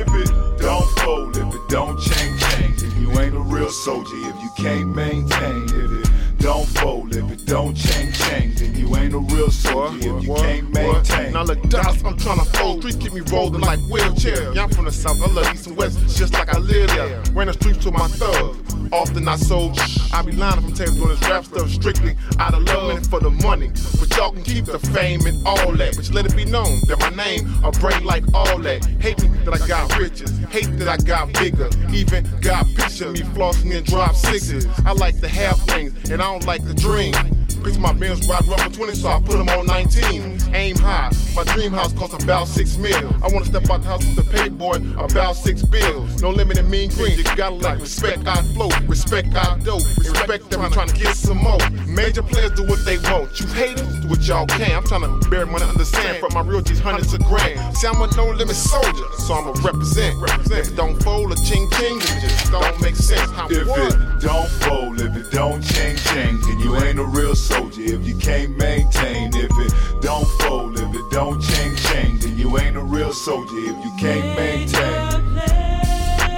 If 0.00 0.08
it 0.22 0.58
don't 0.58 0.88
fold, 1.00 1.36
if 1.36 1.54
it 1.54 1.68
don't 1.68 1.98
change, 2.00 2.40
change. 2.54 2.82
If 2.82 2.96
you 2.96 3.18
ain't 3.20 3.34
a 3.34 3.40
real 3.40 3.70
soldier, 3.70 4.16
if 4.16 4.36
you 4.42 4.50
can't 4.56 4.94
maintain. 4.94 5.64
If 5.64 5.92
it 5.92 5.99
don't 6.40 6.66
fold, 6.66 7.14
if 7.14 7.30
it 7.30 7.46
don't 7.46 7.74
change, 7.74 8.18
change. 8.18 8.58
Then 8.60 8.74
you 8.74 8.96
ain't 8.96 9.14
a 9.14 9.18
real 9.18 9.50
soldier 9.50 10.16
if 10.16 10.24
you 10.24 10.34
can't 10.34 10.72
maintain. 10.72 11.32
Now 11.32 11.44
look, 11.44 11.62
Dots, 11.68 12.02
I'm 12.04 12.16
tryna 12.16 12.46
fold. 12.56 12.80
Streets 12.80 12.96
keep 12.96 13.12
me 13.12 13.20
rolling 13.32 13.60
like 13.60 13.80
wheelchair. 13.90 14.52
Yeah, 14.52 14.64
I'm 14.64 14.70
from 14.70 14.86
the 14.86 14.92
south, 14.92 15.22
I 15.22 15.30
love 15.32 15.54
east 15.54 15.66
and 15.66 15.76
west, 15.76 15.98
just 16.16 16.32
like 16.32 16.52
I 16.54 16.58
live 16.58 16.88
there. 16.88 17.22
Ran 17.32 17.46
the 17.46 17.52
streets 17.52 17.84
to 17.84 17.90
my 17.90 18.08
thug. 18.08 18.56
Often 18.92 19.28
I 19.28 19.36
sold. 19.36 19.78
I 20.12 20.22
be 20.22 20.32
lying 20.32 20.58
I'm 20.58 20.72
telling 20.72 20.94
you 20.94 21.04
doing 21.04 21.16
this 21.16 21.28
rap 21.28 21.44
stuff 21.44 21.70
strictly 21.70 22.16
out 22.38 22.54
of 22.54 22.64
love 22.64 22.96
and 22.96 23.06
for 23.06 23.20
the 23.20 23.30
money. 23.30 23.68
But 23.98 24.16
y'all 24.16 24.32
can 24.32 24.42
keep 24.42 24.64
the 24.64 24.78
fame 24.78 25.24
and 25.26 25.46
all 25.46 25.72
that. 25.72 25.94
But 25.96 26.08
you 26.08 26.14
let 26.14 26.26
it 26.26 26.34
be 26.34 26.44
known 26.44 26.80
that 26.88 26.98
my 26.98 27.10
name 27.10 27.48
a 27.62 27.70
brain 27.70 28.04
like 28.04 28.24
all 28.34 28.58
that. 28.58 28.84
Hate 29.00 29.22
me 29.22 29.28
that 29.44 29.62
I 29.62 29.66
got 29.68 29.96
riches. 29.98 30.36
Hate 30.50 30.76
that 30.78 30.88
I 30.88 30.96
got 30.96 31.32
bigger. 31.34 31.70
Even 31.92 32.28
got 32.40 32.66
picture 32.74 33.10
me 33.12 33.20
flossing 33.20 33.76
and 33.76 33.86
drop 33.86 34.14
sixes. 34.16 34.66
I 34.84 34.92
like 34.92 35.20
to 35.20 35.28
have 35.28 35.60
things 35.62 36.10
and 36.10 36.20
I 36.20 36.29
don't 36.30 36.46
like 36.46 36.64
to 36.64 36.74
dream. 36.74 37.39
Picture 37.62 37.80
my 37.80 37.92
Benz 37.92 38.26
ride 38.26 38.46
rubber 38.48 38.74
20, 38.74 38.94
so 38.94 39.08
I 39.08 39.20
put 39.20 39.36
them 39.36 39.48
on 39.50 39.66
19. 39.66 40.54
Aim 40.54 40.76
high. 40.76 41.10
My 41.36 41.44
dream 41.44 41.72
house 41.72 41.92
costs 41.92 42.22
about 42.24 42.48
six 42.48 42.78
mil. 42.78 42.96
I 43.22 43.28
wanna 43.28 43.44
step 43.44 43.68
out 43.70 43.82
the 43.82 43.88
house 43.88 44.04
with 44.04 44.16
the 44.16 44.24
pay 44.24 44.48
boy, 44.48 44.76
about 44.98 45.36
six 45.36 45.62
bills. 45.62 46.22
No 46.22 46.30
limit 46.30 46.56
in 46.58 46.70
mean 46.70 46.90
green. 46.90 47.18
You 47.18 47.24
gotta 47.36 47.56
like 47.56 47.80
respect 47.80 48.26
I 48.26 48.40
flow, 48.54 48.68
respect 48.88 49.34
I 49.36 49.58
do, 49.58 49.74
respect 49.98 50.48
them. 50.50 50.62
I'm 50.62 50.72
trying 50.72 50.88
to 50.88 50.94
get 50.94 51.14
some 51.14 51.36
more. 51.36 51.58
Major 51.86 52.22
players 52.22 52.52
do 52.52 52.64
what 52.66 52.82
they 52.86 52.96
want. 53.12 53.38
You 53.38 53.46
haters 53.48 53.86
do 54.00 54.08
what 54.08 54.22
y'all 54.22 54.46
can. 54.46 54.76
I'm 54.76 54.84
trying 54.84 55.02
to 55.02 55.28
bury 55.28 55.44
money 55.46 55.64
under 55.64 55.84
sand. 55.84 56.18
From 56.18 56.32
my 56.32 56.40
real 56.40 56.62
G's, 56.62 56.80
hundreds 56.80 57.12
of 57.12 57.22
grand. 57.24 57.76
See, 57.76 57.86
I'm 57.86 58.00
a 58.00 58.06
no 58.16 58.26
limit 58.30 58.56
soldier, 58.56 59.04
so 59.18 59.34
I'ma 59.34 59.52
represent. 59.62 60.16
If 60.50 60.72
it 60.72 60.76
don't 60.76 61.00
fold 61.02 61.32
a 61.32 61.36
ching 61.36 61.68
ching, 61.72 61.98
it 61.98 62.20
just 62.22 62.50
don't 62.50 62.80
make 62.80 62.96
sense. 62.96 63.30
How 63.32 63.48
If 63.50 63.68
what? 63.68 63.92
it 63.92 64.20
don't 64.20 64.48
fold, 64.64 65.00
if 65.00 65.14
it 65.14 65.30
don't 65.30 65.60
change, 65.62 66.02
change, 66.06 66.40
then 66.46 66.58
you 66.58 66.76
ain't 66.78 66.98
a 66.98 67.04
real 67.04 67.34
soldier 67.34 67.49
if 67.52 68.06
you 68.06 68.16
can't 68.16 68.56
maintain. 68.56 69.30
If 69.34 69.50
it 69.50 70.02
don't 70.02 70.26
fold, 70.40 70.78
if 70.78 70.94
it 70.94 71.10
don't 71.10 71.40
change, 71.40 71.82
change, 71.84 72.24
then 72.24 72.38
you 72.38 72.58
ain't 72.58 72.76
a 72.76 72.82
real 72.82 73.12
soldier 73.12 73.56
if 73.56 73.84
you 73.84 73.92
can't 73.98 74.36
maintain. 74.36 75.36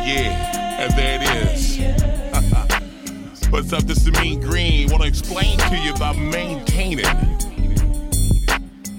Yeah, 0.04 0.80
and 0.80 0.92
there 0.96 1.20
it 1.22 1.54
is. 1.54 1.78
What's 3.50 3.72
up? 3.72 3.82
This 3.84 4.06
is 4.06 4.12
Mean 4.20 4.40
Green. 4.40 4.90
Want 4.90 5.02
to 5.02 5.08
explain 5.08 5.58
to 5.58 5.76
you 5.76 5.92
about 5.92 6.16
maintaining. 6.16 7.04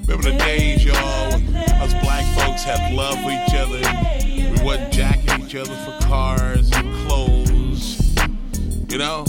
Remember 0.08 0.32
the 0.32 0.38
days, 0.38 0.84
y'all, 0.86 1.32
when 1.32 1.56
us 1.56 1.94
black 2.04 2.26
folks 2.38 2.64
had 2.64 2.94
love 2.94 3.20
for 3.22 3.32
each 3.32 3.54
other. 3.56 3.82
We 4.24 4.64
wasn't 4.64 4.94
jacking 4.94 5.46
each 5.46 5.56
other 5.56 5.76
for 5.76 6.06
cars 6.06 6.72
and 6.74 6.94
clothes. 7.08 8.16
You 8.90 9.00
know, 9.00 9.26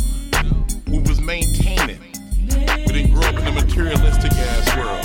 we 0.86 0.98
was 0.98 1.20
maintaining. 1.20 1.63
We 3.14 3.20
grow 3.20 3.28
up 3.28 3.38
in 3.38 3.46
a 3.46 3.52
materialistic 3.52 4.32
ass 4.32 4.76
world. 4.76 5.04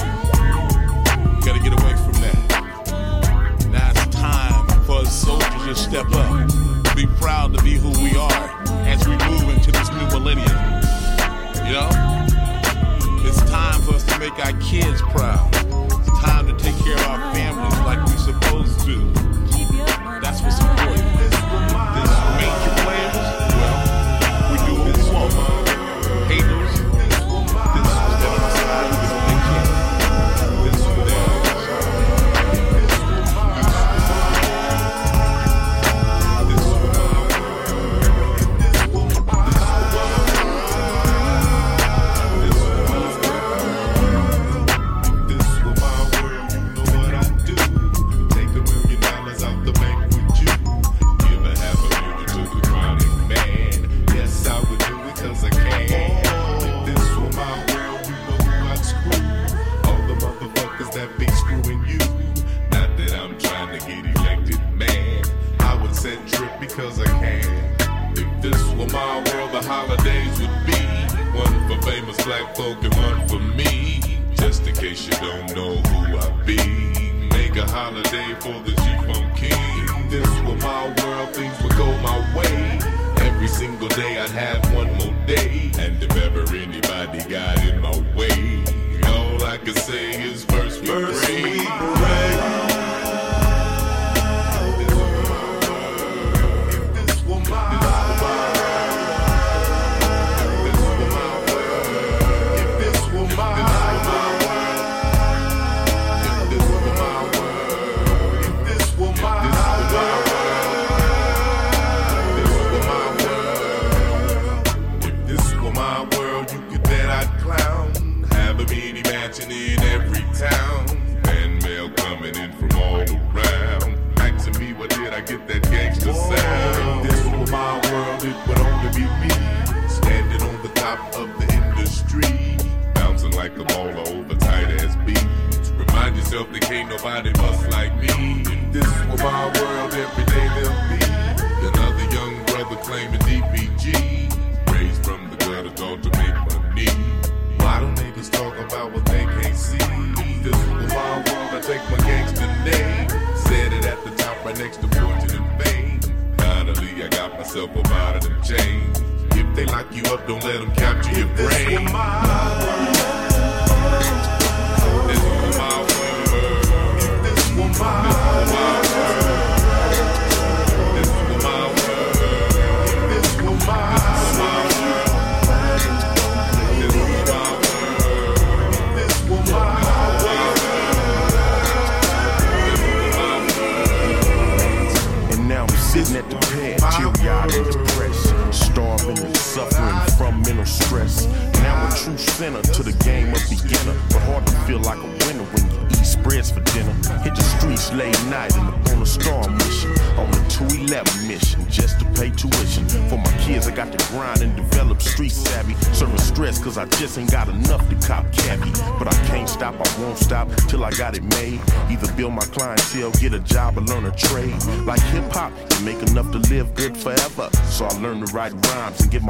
Gotta 1.45 1.59
get 1.59 1.73
away 1.79 1.93
from 1.93 2.13
that. 2.21 3.67
Now 3.71 3.91
it's 3.91 4.15
time 4.15 4.65
for 4.85 5.01
us 5.01 5.13
soldiers 5.13 5.63
to 5.65 5.75
step 5.75 6.07
up. 6.13 6.95
Be 6.95 7.05
proud 7.17 7.55
to 7.55 7.63
be 7.63 7.75
who 7.75 7.89
we 8.01 8.15
are 8.17 8.63
as 8.87 9.07
we 9.07 9.15
move 9.29 9.55
into 9.55 9.71
this 9.71 9.91
new 9.91 10.07
millennium. 10.07 10.49
You 11.67 11.73
know? 11.73 11.89
It's 13.25 13.41
time 13.49 13.79
for 13.83 13.93
us 13.93 14.03
to 14.05 14.17
make 14.17 14.33
our 14.43 14.53
kids 14.59 15.01
proud. 15.03 15.47
It's 15.53 16.19
time 16.19 16.47
to 16.47 16.53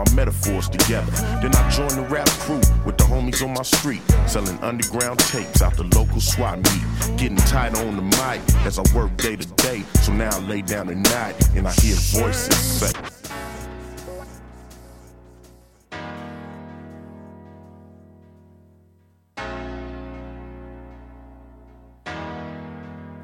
my 0.06 0.14
metaphors 0.14 0.70
together. 0.70 1.12
Then 1.42 1.54
I 1.54 1.70
joined 1.70 1.92
the 1.92 2.08
rap 2.10 2.30
crew 2.30 2.62
with 2.86 2.98
the 2.98 3.04
homies 3.04 3.44
on 3.44 3.54
my 3.54 3.64
street, 3.64 4.02
selling 4.28 4.58
underground 4.60 5.20
tapes 5.20 5.62
out 5.62 5.76
the 5.76 5.84
local 5.84 6.22
swap 6.22 6.58
meet. 6.58 7.18
Getting 7.18 7.38
tight 7.38 7.76
on 7.76 7.96
the 7.98 8.02
mic 8.02 8.40
as 8.66 8.80
I 8.80 8.84
work 8.96 9.16
day 9.18 9.36
to 9.36 9.48
day. 9.56 9.84
So 10.02 10.14
now 10.14 10.30
I 10.32 10.40
lay 10.40 10.62
down 10.62 10.90
at 10.90 10.98
night 10.98 11.36
and 11.56 11.68
I 11.68 11.74
hear 11.74 11.96
voices 11.96 12.56
say. 12.56 12.94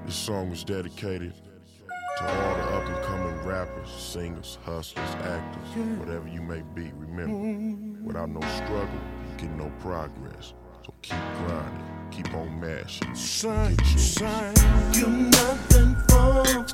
This 0.05 0.15
song 0.15 0.49
was 0.49 0.63
dedicated 0.63 1.33
to 2.17 2.23
all 2.23 2.55
the 2.55 2.63
up 2.75 2.85
and 2.85 3.03
coming 3.05 3.37
rappers, 3.43 3.89
singers, 3.89 4.57
hustlers, 4.63 5.15
actors, 5.15 5.67
whatever 5.99 6.27
you 6.27 6.41
may 6.41 6.61
be. 6.73 6.91
Remember, 6.95 8.03
without 8.03 8.29
no 8.29 8.39
struggle, 8.41 8.99
you 9.29 9.37
get 9.37 9.51
no 9.51 9.69
progress. 9.79 10.53
So 10.85 10.93
keep 11.01 11.19
grinding, 11.39 11.83
keep 12.11 12.33
on 12.33 12.59
mashing. 12.59 13.13
Shine, 13.15 13.77
shine. 13.83 14.55
You're 14.93 15.09
nothing 15.09 15.95
from 16.07 16.65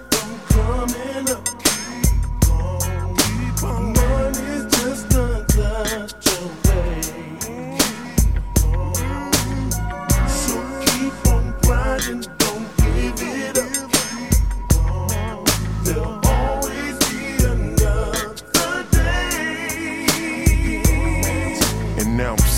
coming 0.50 1.30
up. 1.32 1.46
Keep 1.64 2.52
on, 2.52 3.16
keep 3.16 3.64
on. 3.64 3.94
Money's 3.94 4.66
just 4.76 5.14
a 5.14 5.46
touch 5.48 6.28
away. 6.39 7.02
Keep 7.39 8.66
on. 8.66 8.94
So 10.28 10.56
keep 10.86 11.28
on 11.28 11.44
grinding, 11.64 12.24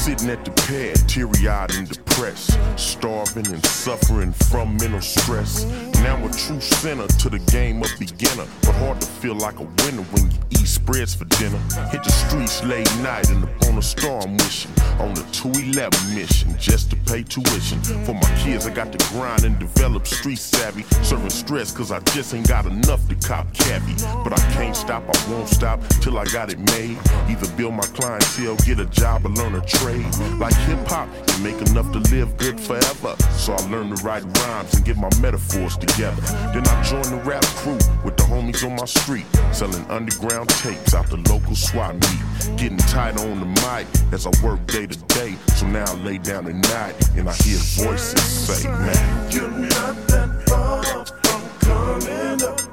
sitting 0.03 0.29
at 0.29 0.43
the 0.43 0.51
pad, 0.67 0.97
teary 1.07 1.47
eyed 1.47 1.73
and 1.75 1.87
depressed, 1.87 2.59
starving 2.75 3.47
and 3.47 3.65
suffering 3.65 4.33
from 4.33 4.75
mental 4.75 4.99
stress. 4.99 5.63
Now 6.03 6.17
a 6.17 6.29
true 6.31 6.59
sinner 6.59 7.07
to 7.07 7.29
the 7.29 7.39
game 7.51 7.81
of 7.81 7.89
beginner, 7.97 8.45
but 8.63 8.75
hard 8.75 8.99
to 8.99 9.07
feel 9.07 9.35
like 9.35 9.59
a 9.59 9.63
winner 9.63 10.03
when 10.11 10.29
you 10.29 10.37
eat 10.51 10.67
spreads 10.67 11.15
for 11.15 11.23
dinner. 11.39 11.57
Hit 11.89 12.03
the 12.03 12.11
streets 12.11 12.61
late 12.65 12.93
night 12.97 13.29
and 13.29 13.45
upon 13.45 13.77
a 13.77 13.81
storm 13.81 14.35
mission, 14.35 14.71
on 14.99 15.11
a 15.11 15.23
211 15.31 16.13
mission 16.13 16.53
just 16.59 16.89
to 16.89 16.97
pay 17.07 17.23
tuition. 17.23 17.79
For 18.03 18.13
my 18.13 18.35
kids, 18.43 18.67
I 18.67 18.73
got 18.73 18.91
to 18.91 18.97
grind 19.13 19.45
and 19.45 19.57
develop 19.57 20.05
street 20.05 20.39
savvy, 20.39 20.83
serving 21.01 21.29
stress 21.29 21.71
cause 21.71 21.93
I 21.93 21.99
just 22.11 22.33
ain't 22.33 22.49
got 22.49 22.65
enough 22.65 23.07
to 23.07 23.15
cop 23.15 23.53
cabbie. 23.53 23.95
But 24.21 24.33
I 24.33 24.51
can't 24.51 24.75
stop, 24.75 25.03
I 25.07 25.31
won't 25.31 25.47
stop 25.47 25.79
till 26.01 26.17
I 26.17 26.25
got 26.25 26.51
it 26.51 26.59
made. 26.59 26.97
Either 27.29 27.47
build 27.55 27.75
my 27.75 27.87
clientele, 27.95 28.57
get 28.57 28.81
a 28.81 28.85
job, 28.87 29.25
or 29.25 29.29
learn 29.29 29.55
a 29.55 29.61
trade. 29.61 29.92
Like 30.39 30.55
hip 30.65 30.79
hop, 30.87 31.07
you 31.29 31.43
make 31.43 31.61
enough 31.69 31.91
to 31.91 31.99
live 32.13 32.35
good 32.37 32.59
forever. 32.59 33.15
So 33.37 33.53
I 33.53 33.69
learned 33.69 33.97
to 33.97 34.03
write 34.03 34.23
rhymes 34.39 34.73
and 34.73 34.85
get 34.85 34.97
my 34.97 35.09
metaphors 35.21 35.77
together. 35.77 36.21
Then 36.53 36.67
I 36.67 36.83
joined 36.83 37.05
the 37.05 37.21
rap 37.25 37.43
crew 37.61 37.77
with 38.03 38.17
the 38.17 38.23
homies 38.23 38.65
on 38.65 38.75
my 38.75 38.85
street, 38.85 39.25
selling 39.51 39.85
underground 39.89 40.49
tapes 40.49 40.93
out 40.93 41.09
the 41.09 41.17
local 41.31 41.55
swap 41.55 41.93
meet. 41.93 42.57
Getting 42.57 42.77
tight 42.77 43.17
on 43.19 43.39
the 43.39 43.45
mic 43.45 43.87
as 44.11 44.25
I 44.25 44.31
work 44.43 44.65
day 44.67 44.87
to 44.87 44.99
day. 45.13 45.35
So 45.55 45.67
now 45.67 45.85
I 45.85 45.95
lay 45.95 46.17
down 46.17 46.47
at 46.47 46.55
night 46.55 46.95
and 47.17 47.29
I 47.29 47.33
hear 47.33 47.57
voices 47.57 48.21
say, 48.21 48.67
man. 48.67 49.31
You're 49.31 49.49
not 49.49 49.95
that 50.07 50.43
far 50.47 51.05
from 51.05 51.59
coming 51.59 52.43
up. 52.43 52.72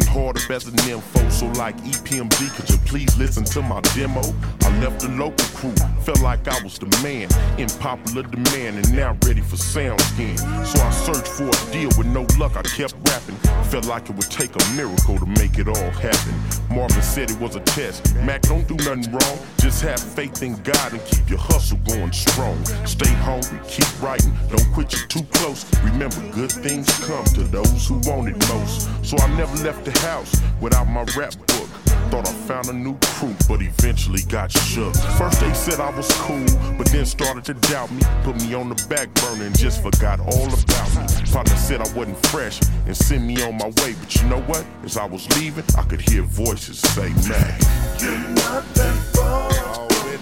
Scene, 0.00 0.08
anxious 0.08 0.08
and 0.08 0.08
hard 0.08 0.36
as 0.50 0.66
an 0.66 0.90
info. 0.90 1.28
So 1.30 1.46
like 1.58 1.76
EPMD, 1.78 2.54
could 2.56 2.70
you 2.70 2.78
please 2.86 3.16
listen 3.18 3.44
to 3.44 3.62
my 3.62 3.80
demo? 3.94 4.22
I 4.62 4.78
left 4.80 5.00
the 5.00 5.08
local 5.08 5.46
crew, 5.56 5.74
felt 6.02 6.20
like 6.20 6.46
I 6.48 6.62
was 6.62 6.78
the 6.78 6.86
man, 7.02 7.28
in 7.58 7.68
popular 7.80 8.22
demand, 8.22 8.78
and 8.78 8.96
now 8.96 9.16
ready 9.26 9.40
for 9.40 9.56
sound 9.56 10.00
skin. 10.00 10.36
So 10.38 10.80
I 10.80 10.90
searched 10.90 11.28
for 11.28 11.48
a 11.48 11.72
deal 11.72 11.90
with 11.96 12.06
no 12.06 12.26
luck, 12.38 12.56
I 12.56 12.62
kept 12.62 12.94
rapping. 13.08 13.49
Felt 13.70 13.86
like 13.86 14.10
it 14.10 14.16
would 14.16 14.28
take 14.28 14.50
a 14.56 14.72
miracle 14.74 15.16
to 15.16 15.26
make 15.26 15.56
it 15.56 15.68
all 15.68 15.90
happen. 15.92 16.34
Marvin 16.74 17.00
said 17.02 17.30
it 17.30 17.38
was 17.38 17.54
a 17.54 17.60
test. 17.60 18.16
Mac, 18.16 18.42
don't 18.42 18.66
do 18.66 18.74
nothing 18.74 19.12
wrong. 19.12 19.38
Just 19.60 19.80
have 19.82 20.00
faith 20.00 20.42
in 20.42 20.60
God 20.64 20.92
and 20.92 21.00
keep 21.04 21.30
your 21.30 21.38
hustle 21.38 21.78
going 21.86 22.12
strong. 22.12 22.64
Stay 22.84 23.12
hungry, 23.22 23.60
keep 23.68 23.86
writing, 24.02 24.32
don't 24.48 24.66
quit 24.74 24.92
you 24.92 25.06
too 25.06 25.22
close. 25.34 25.64
Remember, 25.84 26.20
good 26.32 26.50
things 26.50 26.88
come 27.06 27.24
to 27.26 27.44
those 27.44 27.86
who 27.86 28.00
want 28.10 28.30
it 28.30 28.38
most. 28.52 28.88
So 29.04 29.16
I 29.18 29.28
never 29.36 29.54
left 29.62 29.84
the 29.84 29.96
house 30.00 30.34
without 30.60 30.88
my 30.88 31.04
rap 31.16 31.36
book. 31.36 31.68
Thought 32.10 32.28
I 32.28 32.32
found 32.48 32.68
a 32.70 32.72
new 32.72 32.98
crew, 32.98 33.36
but 33.48 33.62
eventually 33.62 34.22
got 34.22 34.50
shook. 34.50 34.96
First 35.16 35.40
they 35.40 35.54
said 35.54 35.78
I 35.78 35.90
was 35.96 36.10
cool, 36.14 36.44
but 36.76 36.88
then 36.88 37.06
started 37.06 37.44
to 37.44 37.54
doubt 37.70 37.92
me. 37.92 38.02
Put 38.24 38.34
me 38.42 38.52
on 38.52 38.68
the 38.68 38.86
back 38.88 39.14
burner 39.14 39.44
and 39.44 39.56
just 39.56 39.80
forgot 39.80 40.18
all 40.18 40.48
about 40.52 40.96
me. 40.96 41.19
Partner 41.32 41.56
said 41.56 41.80
I 41.80 41.92
wasn't 41.94 42.26
fresh 42.26 42.60
and 42.86 42.96
sent 42.96 43.22
me 43.24 43.40
on 43.42 43.56
my 43.56 43.66
way. 43.66 43.94
But 44.00 44.16
you 44.16 44.28
know 44.28 44.40
what? 44.42 44.64
As 44.82 44.96
I 44.96 45.04
was 45.04 45.28
leaving, 45.38 45.64
I 45.76 45.82
could 45.82 46.00
hear 46.00 46.22
voices 46.22 46.80
say, 46.80 47.08
man. 47.28 47.58
You're 48.00 48.18
not 48.34 48.64
that 48.74 48.96
far 49.14 49.50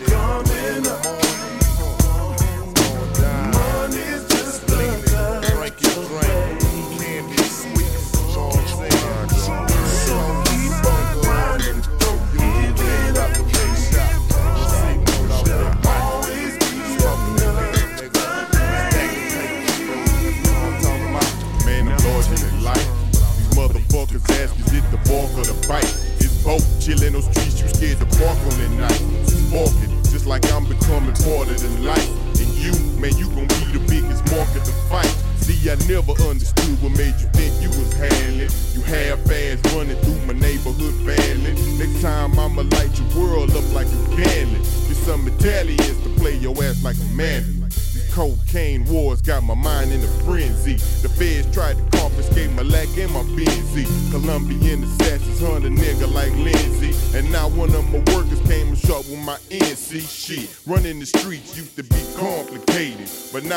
coming 0.06 0.86
up. 0.86 1.07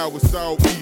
Now 0.02 0.10
it's 0.16 0.34
all 0.34 0.58
either 0.70 0.81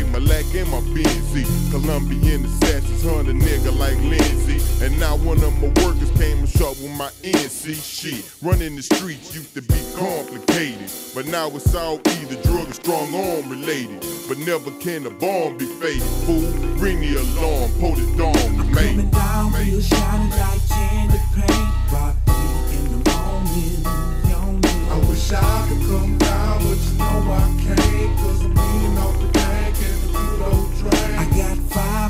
to 0.00 0.06
my 0.06 0.18
lack 0.18 0.44
and 0.54 0.70
my 0.70 0.80
Benzie. 0.80 1.46
Colombian 1.70 2.44
assassins 2.44 3.02
hunt 3.02 3.28
a 3.28 3.32
nigga 3.32 3.76
like 3.78 3.96
Lindsay. 3.98 4.60
And 4.84 4.98
now 4.98 5.16
one 5.16 5.42
of 5.42 5.52
my 5.60 5.68
workers 5.84 6.10
came 6.18 6.38
and 6.38 6.48
shot 6.48 6.76
with 6.80 6.92
my 6.96 7.10
NC 7.22 7.74
shit. 7.80 8.24
Running 8.42 8.76
the 8.76 8.82
streets 8.82 9.34
used 9.34 9.54
to 9.54 9.62
be 9.62 9.80
complicated. 9.96 10.90
But 11.14 11.26
now 11.26 11.48
it's 11.48 11.74
all 11.74 12.00
either 12.06 12.40
drug 12.42 12.68
or 12.68 12.74
strong 12.74 13.14
arm 13.14 13.48
related. 13.48 14.04
But 14.28 14.38
never 14.38 14.70
can 14.80 15.06
a 15.06 15.10
bomb 15.10 15.56
be 15.56 15.66
faded. 15.80 16.02
Fool, 16.26 16.50
ring 16.76 17.00
the 17.00 17.16
alarm, 17.16 17.70
pull 17.80 17.94
the 17.94 18.06
dawn, 18.16 18.72
mate. 18.72 18.96
Coming 18.96 19.10
down 19.10 19.52
real 19.52 19.80
shiny 19.80 20.30
like 20.30 20.68
candy 20.68 21.20
paint. 21.34 21.92
Rock 21.92 22.16
me 22.26 22.76
in 22.76 22.84
the 22.92 23.10
morning. 23.10 23.86
I 24.90 24.98
wish 25.08 25.32
I 25.32 25.66
could 25.68 25.82
come 25.88 26.18
down, 26.18 26.58
but 26.58 26.78
you 26.78 26.98
know 26.98 27.32
I 27.32 27.64
can't. 27.64 28.25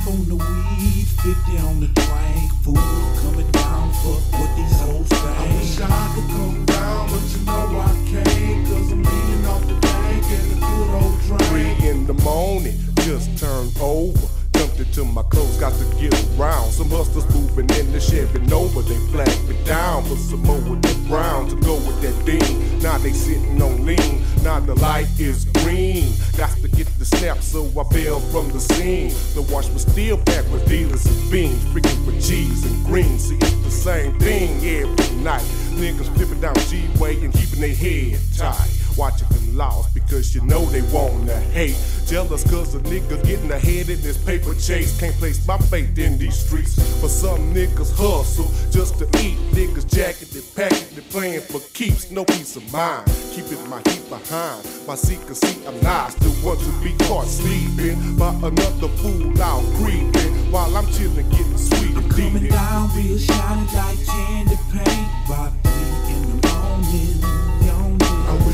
On 0.06 0.24
the 0.28 0.36
weed, 0.36 1.06
50 1.22 1.58
on 1.66 1.80
the 1.80 1.88
drink. 1.88 2.52
Food 2.62 2.76
coming 3.22 3.50
down 3.50 3.92
for 4.02 4.14
what 4.38 4.50
these 4.56 4.80
hoes 4.80 5.08
think. 5.08 5.22
I 5.22 5.56
wish 5.56 5.80
I 5.80 6.12
could 6.14 6.28
come 6.30 6.64
down, 6.64 7.10
but 7.10 7.22
you 7.32 7.44
know 7.44 7.80
I 7.80 7.92
can't. 8.06 8.66
Cause 8.68 8.92
I'm 8.92 9.02
leaning 9.02 9.46
off 9.46 9.66
the 9.66 9.74
bank 9.74 10.24
and 10.30 10.50
the 10.50 10.56
good 10.60 10.90
old 10.94 11.20
drink. 11.22 11.78
Three 11.78 11.88
in 11.88 12.06
the 12.06 12.14
morning, 12.14 12.78
just 13.02 13.36
turned 13.38 13.76
over. 13.80 14.35
Dumped 14.76 14.98
into 14.98 15.10
my 15.10 15.22
clothes, 15.22 15.56
got 15.56 15.72
to 15.72 15.84
get 15.96 16.12
around. 16.38 16.70
Some 16.70 16.90
hustlers 16.90 17.24
moving 17.34 17.70
in 17.78 17.92
the 17.92 18.00
Chevy 18.00 18.40
Nova, 18.40 18.82
they 18.82 18.96
flagged 19.10 19.48
me 19.48 19.56
down 19.64 20.04
for 20.04 20.16
some 20.16 20.42
more 20.42 20.60
with 20.60 20.82
that 20.82 21.08
brown 21.08 21.48
to 21.48 21.56
go 21.56 21.74
with 21.76 22.00
that 22.02 22.26
bean. 22.26 22.80
Now 22.80 22.98
they 22.98 23.12
sitting 23.12 23.60
on 23.62 23.86
lean, 23.86 24.22
now 24.42 24.60
the 24.60 24.74
light 24.74 25.08
is 25.18 25.46
green. 25.46 26.12
Got 26.36 26.50
to 26.58 26.68
get 26.68 26.86
the 26.98 27.06
snap, 27.06 27.38
so 27.38 27.64
I 27.78 27.84
bailed 27.90 28.22
from 28.24 28.50
the 28.50 28.60
scene. 28.60 29.14
The 29.34 29.42
wash 29.50 29.68
was 29.70 29.82
still 29.82 30.18
packed 30.18 30.50
with 30.50 30.68
dealers 30.68 31.06
and 31.06 31.30
beans, 31.30 31.64
freaking 31.72 32.04
for 32.04 32.12
cheese 32.20 32.64
and 32.64 32.84
greens. 32.84 33.28
See, 33.28 33.36
it's 33.36 33.64
the 33.64 33.70
same 33.70 34.18
thing 34.18 34.58
every 34.66 35.16
night. 35.16 35.46
Niggas 35.72 36.14
flipping 36.16 36.40
down 36.40 36.54
G-Way 36.68 37.24
and 37.24 37.32
keeping 37.32 37.60
their 37.60 37.74
head 37.74 38.20
tight. 38.36 38.68
Watching 38.96 39.25
them 39.25 39.25
lost 39.56 39.94
because 39.94 40.34
you 40.34 40.42
know 40.42 40.64
they 40.66 40.82
wanna 40.92 41.34
hate. 41.56 41.76
Jealous 42.06 42.48
cause 42.48 42.74
a 42.74 42.80
nigga 42.80 43.22
getting 43.26 43.50
ahead 43.50 43.88
in 43.88 44.00
this 44.02 44.16
paper 44.16 44.54
chase. 44.54 44.98
Can't 45.00 45.16
place 45.16 45.44
my 45.46 45.58
faith 45.58 45.98
in 45.98 46.18
these 46.18 46.38
streets. 46.38 46.76
But 47.00 47.08
some 47.08 47.52
niggas 47.54 47.96
hustle 47.96 48.50
just 48.70 48.98
to 48.98 49.04
eat. 49.24 49.38
Niggas 49.52 49.92
jacketed, 49.92 50.44
packeted, 50.54 51.08
playing 51.10 51.40
for 51.40 51.60
keeps. 51.72 52.10
No 52.10 52.24
peace 52.24 52.54
of 52.56 52.70
mind. 52.72 53.06
Keeping 53.32 53.68
my 53.68 53.80
heat 53.88 54.08
behind. 54.08 54.62
My 54.86 54.94
secrecy, 54.94 55.66
I'm 55.66 55.80
not 55.80 56.12
still 56.12 56.36
want 56.44 56.60
to 56.60 56.70
be 56.84 56.92
caught 57.06 57.26
sleeping. 57.26 58.16
By 58.16 58.34
another 58.34 58.88
fool 59.00 59.42
out 59.42 59.64
creeping. 59.80 60.52
While 60.52 60.76
I'm 60.76 60.86
chilling, 60.92 61.28
getting 61.30 61.58
sweet 61.58 61.96
and 61.96 62.10
Coming 62.12 62.42
deep. 62.42 62.52
down 62.52 62.88
real 62.94 63.18
shiny 63.18 63.66
like 63.74 64.06
candy 64.06 64.56
paint. 64.72 65.08
Rock 65.28 65.52
me 65.64 66.14
in 66.14 66.40
the 66.40 66.48
morning. 66.48 67.35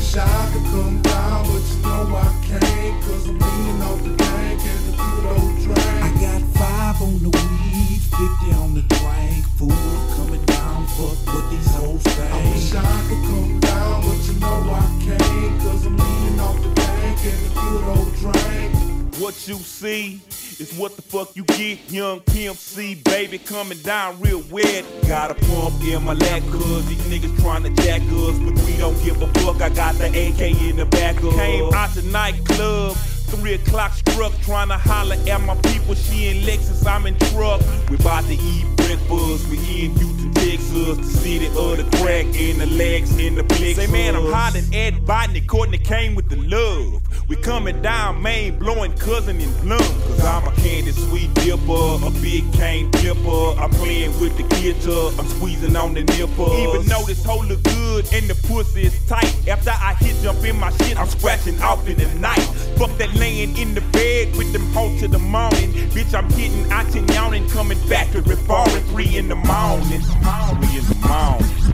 Wish 0.03 0.17
I 0.17 0.49
could 0.51 0.63
come 0.63 1.01
down, 1.01 1.45
but 1.47 1.63
you 1.71 1.81
know 1.83 2.15
I 2.15 2.29
can't. 2.43 3.03
Cause 3.03 3.27
I'm 3.29 3.39
leaning 3.39 3.81
off 3.81 4.03
the 4.03 4.09
bank 4.11 4.61
and 4.61 4.83
the 4.87 4.93
good 4.97 5.25
old 5.25 5.55
drink. 5.63 6.03
I 6.03 6.09
got 6.19 6.41
five 6.59 7.01
on 7.01 7.19
the 7.23 7.29
weed, 7.29 8.01
50 8.01 8.51
on 8.61 8.73
the 8.73 8.81
drink. 8.81 9.45
Food 9.57 9.99
coming 10.15 10.45
down 10.45 10.87
for 10.95 11.09
what 11.31 11.49
these 11.51 11.71
hoes 11.75 12.03
think. 12.03 12.33
I 12.33 12.51
wish 12.51 12.73
I 12.75 13.01
could 13.07 13.23
come 13.29 13.59
down, 13.59 14.01
but 14.03 14.19
you 14.27 14.35
know 14.39 14.59
I 14.71 14.85
can't. 15.05 15.61
Cause 15.61 15.85
I'm 15.85 15.97
leaning 15.97 16.39
off 16.39 16.61
the 16.61 16.69
bank 16.69 17.19
and 17.23 17.39
the 17.45 17.51
good 17.61 17.83
old 17.95 18.15
drink. 18.15 18.82
What 19.23 19.47
you 19.47 19.55
see 19.55 20.19
is 20.59 20.73
what 20.77 20.97
the 20.97 21.01
fuck 21.01 21.33
you 21.33 21.45
get. 21.45 21.89
Young 21.89 22.19
Pimp 22.19 22.57
C, 22.57 22.95
baby, 22.95 23.37
coming 23.37 23.77
down 23.77 24.19
real 24.19 24.43
wet. 24.51 24.83
Got 25.07 25.31
a 25.31 25.35
pump 25.45 25.81
in 25.81 26.03
my 26.03 26.11
lap, 26.11 26.43
cuz 26.51 26.85
these 26.87 27.01
niggas 27.03 27.41
trying 27.41 27.63
to 27.63 27.69
jack 27.83 28.01
us. 28.01 28.37
But 28.37 28.61
we 28.65 28.75
don't 28.75 29.01
give 29.01 29.21
a 29.21 29.27
fuck, 29.39 29.61
I 29.61 29.69
got 29.69 29.95
the 29.95 30.07
AK 30.07 30.41
in 30.67 30.75
the 30.75 30.85
back 30.87 31.23
of 31.23 31.35
Came 31.35 31.73
out 31.73 31.91
the 31.91 32.01
nightclub. 32.01 32.97
Three 33.31 33.53
o'clock 33.53 33.93
struck, 33.93 34.33
trying 34.41 34.67
to 34.67 34.77
holler 34.77 35.15
at 35.15 35.39
my 35.39 35.55
people. 35.71 35.95
She 35.95 36.27
in 36.27 36.43
Lexus, 36.43 36.85
I'm 36.85 37.05
in 37.05 37.17
truck. 37.31 37.61
We 37.89 37.95
about 37.95 38.25
to 38.25 38.33
eat 38.33 38.65
breakfast. 38.75 39.47
We 39.47 39.85
in 39.85 39.95
Houston, 39.95 40.32
Texas, 40.43 40.97
the 40.97 41.03
city 41.03 41.47
of 41.47 41.77
the 41.77 41.97
crack 41.97 42.25
and 42.25 42.59
the 42.59 42.65
legs 42.65 43.17
in 43.17 43.35
the 43.35 43.43
plexus. 43.45 43.77
Say, 43.77 43.87
man, 43.87 44.13
I'm 44.13 44.29
hot 44.29 44.55
and 44.55 44.75
Ed 44.75 45.05
Botany. 45.05 45.39
Courtney 45.39 45.77
came 45.77 46.15
with 46.15 46.27
the 46.29 46.35
love. 46.35 47.01
We 47.29 47.37
coming 47.37 47.81
down, 47.81 48.21
Maine, 48.21 48.59
blowing 48.59 48.91
cousin 48.97 49.39
in 49.39 49.51
bloom. 49.61 49.79
Cause 49.79 50.25
I'm 50.25 50.45
a 50.45 50.51
candy 50.57 50.91
sweet 50.91 51.33
dipper, 51.35 52.05
a 52.05 52.11
big 52.21 52.51
cane 52.51 52.91
dipper. 52.91 53.55
I'm 53.57 53.69
playing 53.71 54.19
with 54.19 54.35
the 54.35 54.43
guitar, 54.55 55.11
I'm 55.17 55.27
squeezing 55.29 55.77
on 55.77 55.93
the 55.93 56.03
nipple. 56.03 56.53
Even 56.53 56.85
though 56.87 57.03
this 57.03 57.23
hoe 57.23 57.39
look 57.39 57.63
good 57.63 58.05
and 58.13 58.29
the 58.29 58.35
pussy 58.47 58.83
is 58.83 59.07
tight. 59.07 59.47
After 59.47 59.71
I 59.71 59.95
hit 59.95 60.21
jump 60.21 60.43
in 60.43 60.59
my 60.59 60.71
shit, 60.71 60.99
I'm 60.99 61.07
scratching 61.07 61.61
off 61.61 61.87
in 61.87 61.97
the 61.97 62.19
night. 62.19 62.43
Fuck 62.77 62.97
that 62.97 63.13
laying 63.15 63.55
in 63.57 63.73
the 63.73 63.81
bed 63.95 64.35
with 64.35 64.51
them 64.51 64.65
hoes 64.73 64.99
to 64.99 65.07
the 65.07 65.19
morning. 65.19 65.71
Bitch, 65.95 66.13
I'm 66.13 66.29
hitting 66.31 66.69
out 66.71 66.93
and 66.93 67.09
yawning, 67.11 67.47
coming 67.49 67.79
back 67.87 68.11
to 68.11 68.21
reforming 68.21 68.83
three 68.91 69.15
in 69.15 69.29
the 69.29 69.35
morning. 69.35 70.01
Three 70.33 70.77
in 70.79 70.85
the 70.85 70.95
morning. 70.95 71.73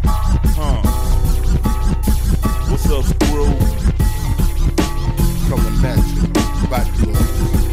Huh. 0.59 0.81
What's 2.69 2.89
up, 2.91 3.05
Screw? 3.05 3.53
Coming 5.47 5.85
at 5.85 5.99
you, 6.17 6.67
back 6.67 6.87
to 6.97 7.68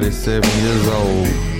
37 0.00 0.42
years 0.64 0.88
old. 0.88 1.51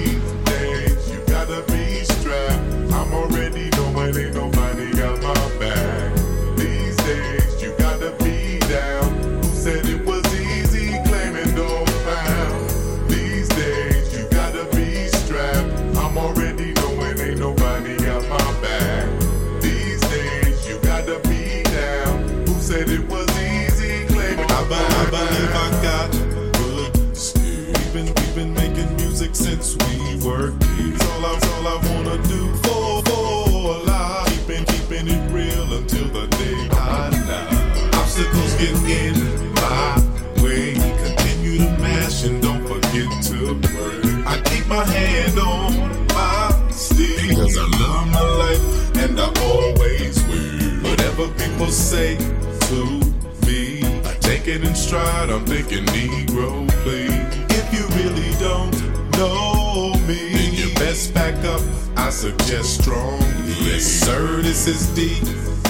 Thinking 55.73 56.27
Negro, 56.27 56.69
please. 56.83 57.13
If 57.51 57.73
you 57.73 57.87
really 57.97 58.33
don't 58.39 58.73
know 59.13 59.95
me, 60.07 60.33
then 60.33 60.55
you 60.55 60.75
best 60.75 61.15
back 61.15 61.35
up. 61.45 61.61
I 61.97 62.11
suggest 62.11 62.83
strongly. 62.83 63.55
Yes, 63.61 63.85
sir, 63.85 64.43
this 64.43 64.67
is 64.67 64.87
D 64.95 65.21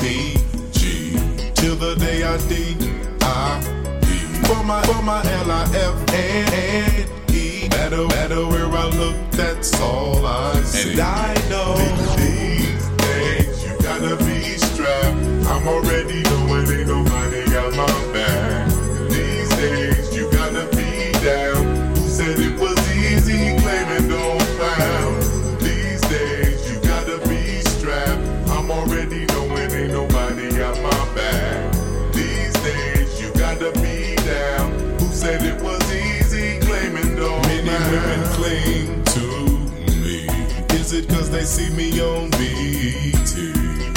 D 0.00 0.36
G. 0.72 1.18
Till 1.54 1.76
the 1.76 1.94
day 1.96 2.22
I 2.24 2.36
D 2.48 2.76
I 3.22 3.60
E. 4.04 4.44
For 4.46 4.64
my 4.64 4.82
for 4.82 5.02
my 5.02 5.22
L 5.24 5.50
I 5.50 5.62
F 5.74 6.14
and 6.14 7.34
E. 7.34 7.68
Matter 7.70 8.06
matter 8.08 8.46
where 8.46 8.66
I 8.66 8.86
look, 8.88 9.16
that's 9.32 9.78
all 9.80 10.24
I 10.26 10.60
see. 10.62 10.92
And 10.92 11.00
I 11.00 11.34
know 11.48 11.76
these 12.16 12.88
days 12.98 13.64
you 13.64 13.76
gotta 13.82 14.16
be 14.24 14.42
strapped. 14.58 15.16
I'm 15.46 15.68
already 15.68 16.22
knowing 16.22 16.68
ain't 16.68 16.88
nobody 16.88 17.44
got 17.50 17.74
my 17.76 18.12
back. 18.12 18.51
Is 40.92 41.04
it 41.04 41.08
cause 41.08 41.30
they 41.30 41.44
see 41.44 41.70
me 41.74 42.02
on 42.02 42.28
BT? 42.32 43.48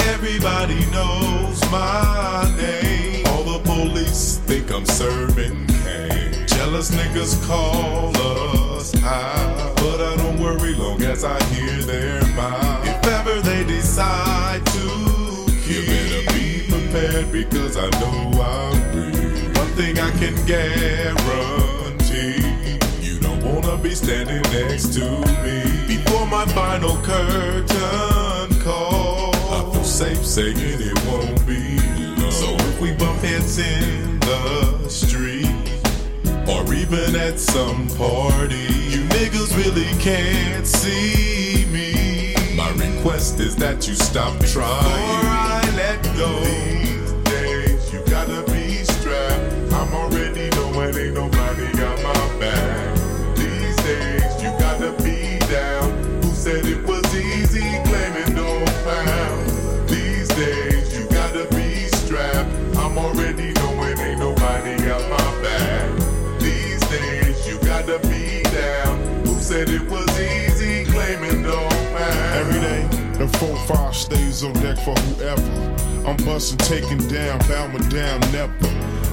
Everybody 0.08 0.80
knows 0.92 1.60
my 1.70 2.50
name. 2.56 3.26
All 3.26 3.44
the 3.44 3.60
police 3.64 4.38
think 4.46 4.72
I'm 4.72 4.86
serving 4.86 5.66
cane. 5.66 6.46
Jealous 6.46 6.90
niggas 6.92 7.46
call 7.46 8.16
us 8.16 8.94
out. 9.04 9.76
But 9.76 10.00
I 10.00 10.16
don't 10.16 10.40
worry 10.40 10.74
long 10.74 11.02
as 11.02 11.22
I 11.22 11.38
hear 11.52 11.82
their 11.82 12.22
mouth. 12.34 12.88
If 12.88 13.06
ever 13.08 13.42
they 13.42 13.64
decide 13.64 14.64
to 14.64 14.88
kill, 15.66 15.84
you 15.84 15.84
better 15.84 16.32
be 16.32 16.64
prepared 16.66 17.30
because 17.30 17.76
I 17.76 17.90
know 18.00 18.40
I'm 18.40 18.96
real. 18.96 19.52
One 19.52 19.72
thing 19.76 19.98
I 19.98 20.10
can 20.12 20.34
guarantee. 20.46 21.65
Wanna 23.76 23.88
be 23.90 23.94
standing 23.94 24.40
next 24.52 24.94
to 24.94 25.04
me 25.44 25.86
before 25.86 26.26
my 26.28 26.46
final 26.46 26.96
curtain 27.02 28.60
call. 28.62 29.34
I 29.52 29.70
feel 29.70 29.84
safe 29.84 30.24
saying 30.24 30.56
it 30.58 31.06
won't 31.06 31.46
be 31.46 31.76
long. 32.18 32.30
So 32.30 32.54
if 32.54 32.80
we 32.80 32.92
bump 32.92 33.20
heads 33.20 33.58
in 33.58 34.18
the 34.20 34.88
street, 34.88 35.50
or 36.48 36.72
even 36.72 37.16
at 37.16 37.38
some 37.38 37.88
party, 37.98 38.66
you 38.88 39.02
niggas 39.12 39.54
really 39.58 39.92
can't 40.00 40.66
see 40.66 41.66
me. 41.66 42.34
My 42.56 42.70
request 42.70 43.40
is 43.40 43.56
that 43.56 43.86
you 43.86 43.94
stop 43.94 44.32
trying. 44.46 44.84
Before 44.84 45.28
I 45.28 45.60
let 45.76 46.02
go. 46.16 46.40
These 46.40 47.12
days 47.30 47.92
you 47.92 48.00
gotta 48.08 48.42
be 48.50 48.84
strapped. 48.84 49.72
I'm 49.74 49.92
already 49.92 50.48
knowing 50.56 50.96
ain't 50.96 51.14
nobody 51.14 51.70
got 51.76 52.02
my 52.02 52.40
back. 52.40 52.95
Said 69.46 69.70
it 69.70 69.88
was 69.88 70.08
easy 70.18 70.84
claiming 70.90 71.40
no 71.40 71.56
found? 71.94 72.34
Every 72.34 72.60
day, 72.60 72.82
the 73.16 73.26
4-5 73.38 73.94
stays 73.94 74.42
on 74.42 74.52
deck 74.54 74.76
for 74.78 74.92
whoever. 75.06 75.76
I'm 76.04 76.16
busting, 76.26 76.58
taking 76.58 76.98
down, 77.06 77.38
bowing 77.46 77.88
down, 77.88 78.18
never. 78.32 78.52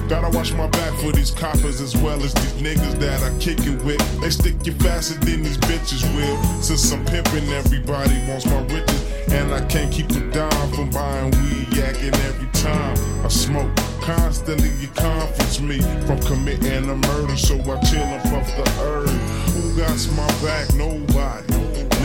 Gotta 0.08 0.36
watch 0.36 0.52
my 0.54 0.66
back 0.66 0.92
for 0.98 1.12
these 1.12 1.30
coppers 1.30 1.80
as 1.80 1.96
well 1.96 2.20
as 2.24 2.34
these 2.34 2.54
niggas 2.54 2.98
that 2.98 3.22
I 3.22 3.30
kick 3.38 3.60
it 3.60 3.80
with. 3.84 4.02
They 4.20 4.30
stick 4.30 4.56
you 4.66 4.72
faster 4.72 5.14
than 5.20 5.44
these 5.44 5.56
bitches 5.56 6.02
will. 6.16 6.36
Since 6.60 6.90
I'm 6.90 7.04
pimping, 7.04 7.48
everybody 7.50 8.18
wants 8.26 8.44
my 8.46 8.60
riches. 8.74 9.02
And 9.30 9.54
I 9.54 9.64
can't 9.66 9.92
keep 9.92 10.10
a 10.10 10.20
dime 10.32 10.72
from 10.72 10.90
buying 10.90 11.30
weed, 11.30 11.68
yakking 11.78 12.14
every 12.26 12.43
time 12.64 13.24
I 13.24 13.28
smoke. 13.28 13.70
Constantly, 14.00 14.70
you 14.80 14.88
conference 14.88 15.60
me 15.60 15.80
from 16.06 16.18
committing 16.20 16.88
a 16.90 16.96
murder, 16.96 17.36
so 17.36 17.54
I 17.56 17.80
chill 17.88 18.02
and 18.02 18.22
puff 18.30 18.48
the 18.56 18.66
herb. 18.80 19.08
Who 19.54 19.76
got 19.76 19.96
my 20.16 20.26
back? 20.44 20.74
Nobody. 20.74 21.54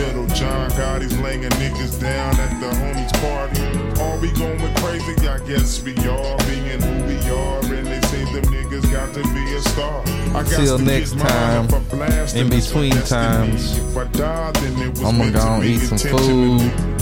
Little 0.00 0.26
John 0.28 0.70
Gotti's 0.70 1.18
laying 1.20 1.42
niggas 1.42 2.00
down 2.00 2.32
at 2.40 2.52
the 2.60 2.70
homies 2.80 3.12
party. 3.20 3.60
Are 4.00 4.18
we 4.18 4.32
going 4.32 4.74
crazy? 4.76 5.14
I 5.28 5.38
guess 5.46 5.82
we 5.82 5.92
are 6.08 6.36
being 6.48 6.80
who 6.80 6.94
we 7.08 7.18
are, 7.30 7.60
and 7.76 7.86
they 7.86 8.00
say 8.08 8.24
them 8.32 8.44
niggas 8.44 8.90
got 8.90 9.12
to 9.14 9.22
be 9.34 9.44
a 9.54 9.60
star. 9.60 10.00
I 10.30 10.42
got 10.42 10.48
Till 10.48 10.78
next 10.78 11.18
time, 11.18 11.66
if 11.66 11.74
I 11.74 11.78
blast 11.96 12.36
in 12.36 12.48
between 12.48 12.92
times, 12.92 13.78
I 13.94 14.04
die, 14.04 14.52
then 14.52 14.88
it 14.88 14.90
was 14.90 15.04
I'm 15.04 15.18
gonna 15.18 15.32
go 15.32 15.62
eat 15.62 15.80
some 15.80 15.98
food. 15.98 16.99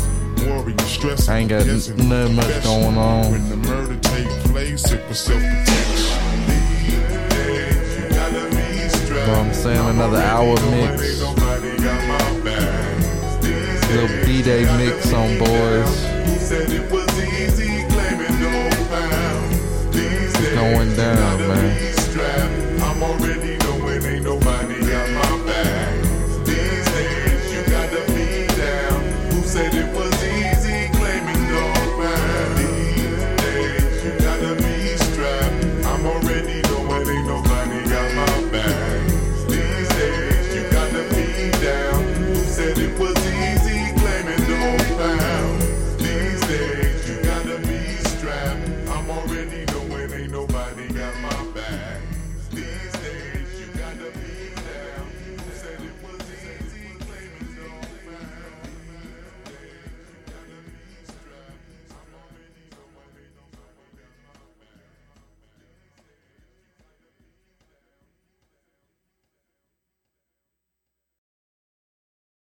I 1.29 1.39
ain't 1.41 1.51
got 1.51 1.67
nothing 1.67 2.37
much 2.37 2.65
going 2.65 2.97
on. 2.97 3.31
When 3.31 3.49
the 3.51 3.57
murder 3.57 3.97
take 4.01 4.27
place, 4.51 4.91
it 4.91 5.07
was 5.09 5.19
self 5.19 5.43
protection. 5.43 6.19
I'm 9.31 9.53
saying 9.53 9.89
another 9.91 10.17
hour 10.19 10.55
mix. 10.71 11.21
Little 13.91 14.25
B 14.25 14.43
Day 14.43 14.65
mix 14.79 15.13
on 15.13 15.39
boys. 15.39 16.03
Going 20.55 20.97
down, 20.97 21.39
man. 21.49 21.89
said 29.59 29.75
it 29.75 29.93
was 29.93 30.08